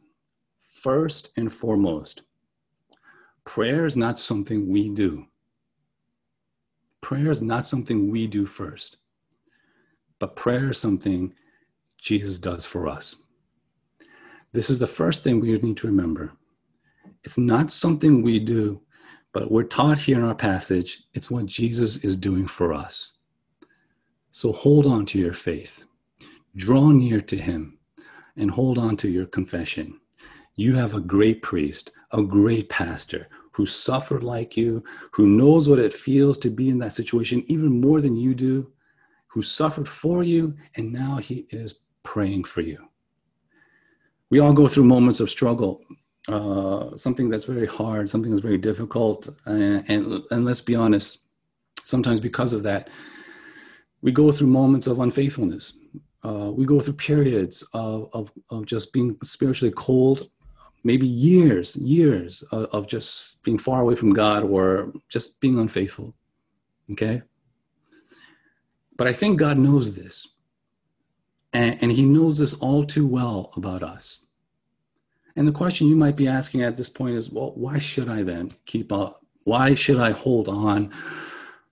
First 0.62 1.30
and 1.38 1.52
foremost, 1.52 2.24
prayer 3.46 3.86
is 3.86 3.96
not 3.96 4.20
something 4.20 4.68
we 4.68 4.90
do. 4.90 5.28
Prayer 7.00 7.32
is 7.32 7.42
not 7.42 7.68
something 7.68 8.12
we 8.12 8.28
do 8.28 8.46
first, 8.46 8.98
but 10.20 10.36
prayer 10.36 10.72
is 10.72 10.78
something 10.78 11.34
Jesus 11.98 12.38
does 12.38 12.66
for 12.66 12.90
us. 12.90 13.16
This 14.52 14.70
is 14.70 14.80
the 14.80 14.88
first 14.88 15.24
thing 15.24 15.40
we 15.40 15.58
need 15.58 15.78
to 15.78 15.88
remember. 15.88 16.34
It's 17.24 17.38
not 17.38 17.72
something 17.72 18.22
we 18.22 18.40
do, 18.40 18.82
but 19.32 19.50
we're 19.50 19.64
taught 19.64 20.00
here 20.00 20.18
in 20.18 20.26
our 20.26 20.36
passage, 20.36 21.04
it's 21.14 21.32
what 21.32 21.46
Jesus 21.46 22.04
is 22.04 22.18
doing 22.18 22.46
for 22.46 22.74
us. 22.74 23.14
So 24.32 24.52
hold 24.52 24.86
on 24.86 25.06
to 25.08 25.20
your 25.20 25.34
faith, 25.34 25.84
draw 26.56 26.90
near 26.92 27.22
to 27.22 27.38
him, 27.38 27.78
and 28.36 28.52
hold 28.52 28.78
on 28.78 28.98
to 28.98 29.10
your 29.10 29.26
confession. 29.26 30.00
You 30.56 30.76
have 30.76 30.94
a 30.94 31.02
great 31.02 31.42
priest, 31.42 31.92
a 32.12 32.22
great 32.22 32.70
pastor 32.70 33.28
who 33.54 33.66
suffered 33.66 34.24
like 34.24 34.56
you, 34.56 34.84
who 35.12 35.28
knows 35.28 35.68
what 35.68 35.80
it 35.80 35.94
feels 35.94 36.38
to 36.40 36.50
be 36.50 36.70
in 36.70 36.80
that 36.80 36.94
situation 36.94 37.44
even 37.48 37.82
more 37.82 38.00
than 38.00 38.16
you 38.16 38.34
do, 38.34 38.72
who 39.28 39.42
suffered 39.42 39.88
for 39.88 40.24
you, 40.24 40.56
and 40.76 40.92
now 40.92 41.18
he 41.18 41.46
is 41.50 41.82
praying 42.04 42.46
for 42.46 42.62
you 42.62 42.88
we 44.32 44.40
all 44.40 44.54
go 44.54 44.68
through 44.68 44.86
moments 44.86 45.20
of 45.20 45.30
struggle, 45.30 45.82
uh, 46.28 46.96
something 46.96 47.30
that's 47.30 47.44
very 47.44 47.68
hard, 47.68 48.10
something 48.10 48.32
that's 48.32 48.42
very 48.42 48.58
difficult. 48.58 49.30
And, 49.46 49.88
and, 49.88 50.24
and 50.32 50.46
let's 50.46 50.62
be 50.62 50.74
honest, 50.74 51.20
sometimes 51.84 52.20
because 52.20 52.54
of 52.54 52.64
that, 52.64 52.90
we 54.02 54.12
go 54.12 54.32
through 54.32 54.48
moments 54.48 54.88
of 54.88 55.00
unfaithfulness. 55.00 55.74
Uh, 56.24 56.52
we 56.52 56.66
go 56.66 56.80
through 56.80 56.94
periods 56.94 57.64
of, 57.74 58.10
of, 58.14 58.32
of 58.50 58.66
just 58.66 58.94
being 58.94 59.18
spiritually 59.24 59.74
cold, 59.76 60.30
maybe 60.84 61.08
years, 61.08 61.76
years 61.76 62.44
of, 62.52 62.66
of 62.66 62.88
just 62.88 63.44
being 63.44 63.58
far 63.58 63.82
away 63.82 63.96
from 63.96 64.14
God 64.14 64.44
or 64.44 64.94
just 65.10 65.40
being 65.40 65.58
unfaithful. 65.58 66.14
Okay? 66.92 67.24
But 68.98 69.08
I 69.08 69.14
think 69.14 69.40
God 69.40 69.58
knows 69.58 69.96
this. 69.96 70.28
And, 71.54 71.82
and 71.82 71.92
he 71.92 72.06
knows 72.06 72.38
this 72.38 72.54
all 72.54 72.86
too 72.86 73.08
well 73.08 73.52
about 73.56 73.84
us. 73.84 74.26
And 75.36 75.48
the 75.48 75.52
question 75.52 75.88
you 75.88 75.96
might 75.96 76.16
be 76.16 76.28
asking 76.28 76.62
at 76.62 76.76
this 76.76 76.90
point 76.90 77.16
is, 77.16 77.32
well, 77.32 77.54
why 77.56 77.78
should 77.78 78.10
I 78.10 78.24
then 78.24 78.52
keep 78.66 78.92
up? 78.92 79.26
Why 79.44 79.76
should 79.76 80.00
I 80.00 80.12
hold 80.12 80.48
on? 80.48 80.92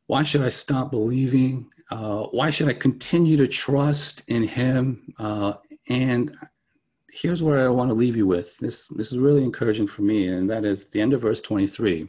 Why 0.08 0.24
should 0.24 0.42
I 0.42 0.50
stop 0.50 0.92
believing? 0.92 1.68
Uh, 1.90 2.24
why 2.26 2.50
should 2.50 2.68
I 2.68 2.74
continue 2.74 3.38
to 3.38 3.48
trust 3.48 4.24
in 4.28 4.44
Him? 4.44 5.14
Uh, 5.18 5.54
and 5.90 6.36
here's 7.12 7.42
where 7.42 7.66
I 7.66 7.70
want 7.70 7.90
to 7.90 7.96
leave 7.96 8.16
you 8.16 8.28
with. 8.28 8.58
This, 8.58 8.88
this 8.88 9.12
is 9.12 9.18
really 9.18 9.44
encouraging 9.44 9.88
for 9.88 10.04
me, 10.04 10.28
and 10.28 10.50
that 10.50 10.66
is 10.66 10.90
the 10.90 11.02
end 11.02 11.14
of 11.14 11.22
verse 11.22 11.42
23. 11.42 12.08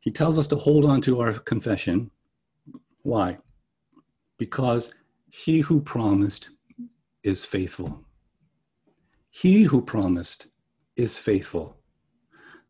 He 0.00 0.10
tells 0.10 0.38
us 0.38 0.46
to 0.48 0.56
hold 0.56 0.84
on 0.84 1.00
to 1.02 1.20
our 1.20 1.34
confession. 1.34 2.10
Why? 3.02 3.38
Because 4.38 4.94
he 5.30 5.60
who 5.60 5.80
promised 5.80 6.50
is 7.22 7.44
faithful. 7.44 8.04
He 9.30 9.64
who 9.64 9.82
promised 9.82 10.48
is 10.96 11.18
faithful. 11.18 11.76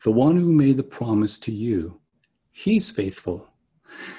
The 0.05 0.13
one 0.13 0.37
who 0.37 0.53
made 0.53 0.77
the 0.77 0.83
promise 0.83 1.39
to 1.39 1.53
you, 1.53 2.01
he's 2.51 2.91
faithful. 2.91 3.48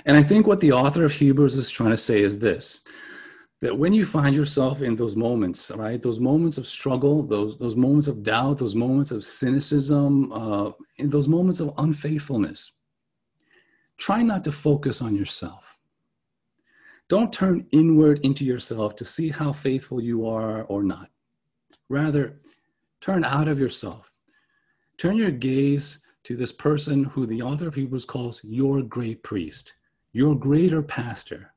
And 0.06 0.18
I 0.18 0.24
think 0.24 0.48
what 0.48 0.60
the 0.60 0.72
author 0.72 1.06
of 1.06 1.14
Hebrews 1.14 1.58
is 1.58 1.70
trying 1.70 1.92
to 1.92 1.98
say 1.98 2.22
is 2.22 2.40
this 2.40 2.82
that 3.62 3.78
when 3.78 3.92
you 3.92 4.06
find 4.06 4.34
yourself 4.34 4.82
in 4.82 4.96
those 4.96 5.18
moments, 5.18 5.70
right, 5.76 6.02
those 6.02 6.20
moments 6.20 6.58
of 6.58 6.66
struggle, 6.66 7.24
those, 7.24 7.58
those 7.58 7.76
moments 7.76 8.08
of 8.08 8.24
doubt, 8.24 8.58
those 8.58 8.76
moments 8.76 9.12
of 9.12 9.26
cynicism, 9.26 10.32
uh, 10.32 10.72
those 10.98 11.28
moments 11.28 11.60
of 11.60 11.74
unfaithfulness, 11.78 12.72
try 13.98 14.22
not 14.22 14.46
to 14.46 14.52
focus 14.52 15.02
on 15.02 15.14
yourself. 15.14 15.78
Don't 17.10 17.34
turn 17.34 17.66
inward 17.72 18.20
into 18.20 18.46
yourself 18.46 18.96
to 18.96 19.04
see 19.04 19.30
how 19.30 19.52
faithful 19.52 20.02
you 20.02 20.26
are 20.28 20.64
or 20.64 20.82
not. 20.84 21.10
Rather, 21.90 22.40
turn 23.02 23.26
out 23.26 23.48
of 23.48 23.60
yourself. 23.60 24.14
Turn 24.98 25.18
your 25.18 25.32
gaze 25.32 26.00
to 26.30 26.36
this 26.36 26.52
person 26.52 27.06
who 27.06 27.26
the 27.26 27.42
author 27.42 27.70
of 27.70 27.74
Hebrews 27.74 28.06
calls 28.06 28.44
your 28.44 28.84
great 28.84 29.24
priest, 29.24 29.74
your 30.12 30.36
greater 30.36 30.84
pastor, 30.84 31.56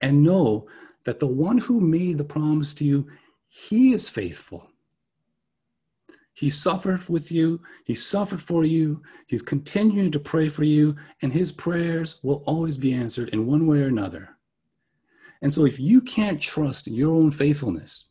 and 0.00 0.22
know 0.22 0.66
that 1.04 1.20
the 1.20 1.26
one 1.26 1.58
who 1.58 1.82
made 1.82 2.16
the 2.16 2.24
promise 2.24 2.72
to 2.76 2.84
you, 2.86 3.08
he 3.46 3.92
is 3.92 4.08
faithful. 4.08 4.70
He 6.32 6.48
suffered 6.48 7.06
with 7.10 7.30
you, 7.30 7.60
he 7.84 7.94
suffered 7.94 8.40
for 8.40 8.64
you, 8.64 9.02
he's 9.26 9.42
continuing 9.42 10.12
to 10.12 10.18
pray 10.18 10.48
for 10.48 10.64
you, 10.64 10.96
and 11.20 11.34
his 11.34 11.52
prayers 11.52 12.18
will 12.22 12.42
always 12.46 12.78
be 12.78 12.94
answered 12.94 13.28
in 13.28 13.44
one 13.44 13.66
way 13.66 13.82
or 13.82 13.88
another. 13.88 14.38
And 15.42 15.52
so, 15.52 15.66
if 15.66 15.78
you 15.78 16.00
can't 16.00 16.40
trust 16.40 16.86
your 16.86 17.14
own 17.14 17.32
faithfulness, 17.32 18.06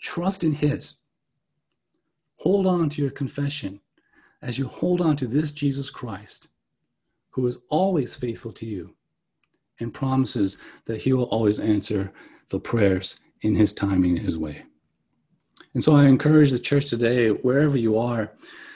trust 0.00 0.42
in 0.42 0.54
his. 0.54 0.94
Hold 2.38 2.66
on 2.66 2.88
to 2.90 3.00
your 3.00 3.12
confession 3.12 3.80
as 4.46 4.58
you 4.58 4.68
hold 4.68 5.00
on 5.00 5.16
to 5.16 5.26
this 5.26 5.50
Jesus 5.50 5.90
Christ, 5.90 6.46
who 7.30 7.48
is 7.48 7.58
always 7.68 8.14
faithful 8.14 8.52
to 8.52 8.64
you 8.64 8.94
and 9.80 9.92
promises 9.92 10.58
that 10.84 11.02
he 11.02 11.12
will 11.12 11.24
always 11.24 11.58
answer 11.58 12.12
the 12.50 12.60
prayers 12.60 13.18
in 13.42 13.56
his 13.56 13.72
timing, 13.72 14.16
his 14.16 14.38
way. 14.38 14.62
And 15.74 15.82
so 15.82 15.96
I 15.96 16.04
encourage 16.04 16.52
the 16.52 16.60
church 16.60 16.86
today, 16.86 17.28
wherever 17.28 17.76
you 17.76 17.98
are, 17.98 18.32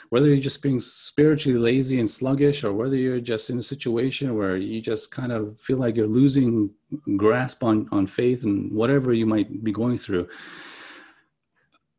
whether 0.09 0.27
you're 0.27 0.43
just 0.43 0.61
being 0.61 0.81
spiritually 0.81 1.57
lazy 1.57 1.99
and 1.99 2.09
sluggish, 2.09 2.65
or 2.65 2.73
whether 2.73 2.97
you're 2.97 3.21
just 3.21 3.49
in 3.49 3.57
a 3.57 3.63
situation 3.63 4.35
where 4.35 4.57
you 4.57 4.81
just 4.81 5.09
kind 5.09 5.31
of 5.31 5.57
feel 5.57 5.77
like 5.77 5.95
you're 5.95 6.05
losing 6.05 6.69
grasp 7.15 7.63
on, 7.63 7.87
on 7.93 8.05
faith 8.07 8.43
and 8.43 8.73
whatever 8.73 9.13
you 9.13 9.25
might 9.25 9.63
be 9.63 9.71
going 9.71 9.97
through, 9.97 10.27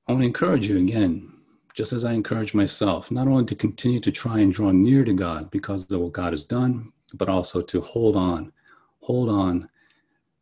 I 0.07 0.13
want 0.13 0.23
to 0.23 0.27
encourage 0.27 0.69
you 0.69 0.77
again, 0.77 1.32
just 1.75 1.93
as 1.93 2.05
I 2.05 2.13
encourage 2.13 2.55
myself, 2.55 3.11
not 3.11 3.29
only 3.29 3.45
to 3.47 3.55
continue 3.55 4.01
to 4.01 4.13
try 4.13 4.41
and 4.41 4.53
draw 4.53 4.71
near 4.71 5.05
to 5.05 5.13
God 5.15 5.51
because 5.51 5.91
of 5.91 6.01
what 6.01 6.13
God 6.13 6.33
has 6.33 6.45
done, 6.45 6.93
but 7.15 7.29
also 7.29 7.63
to 7.63 7.81
hold 7.81 8.17
on 8.17 8.53
hold 9.03 9.29
on 9.29 9.69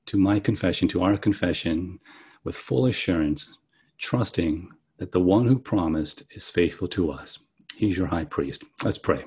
to 0.06 0.16
my 0.16 0.38
confession, 0.38 0.88
to 0.88 1.02
our 1.02 1.16
confession, 1.16 1.98
with 2.44 2.56
full 2.56 2.86
assurance, 2.86 3.56
trusting 3.98 4.70
that 4.98 5.12
the 5.12 5.20
one 5.20 5.46
who 5.46 5.58
promised 5.58 6.22
is 6.34 6.48
faithful 6.48 6.88
to 6.88 7.10
us. 7.10 7.38
He's 7.74 7.96
your 7.96 8.08
high 8.08 8.24
priest. 8.24 8.64
Let's 8.84 8.98
pray. 8.98 9.24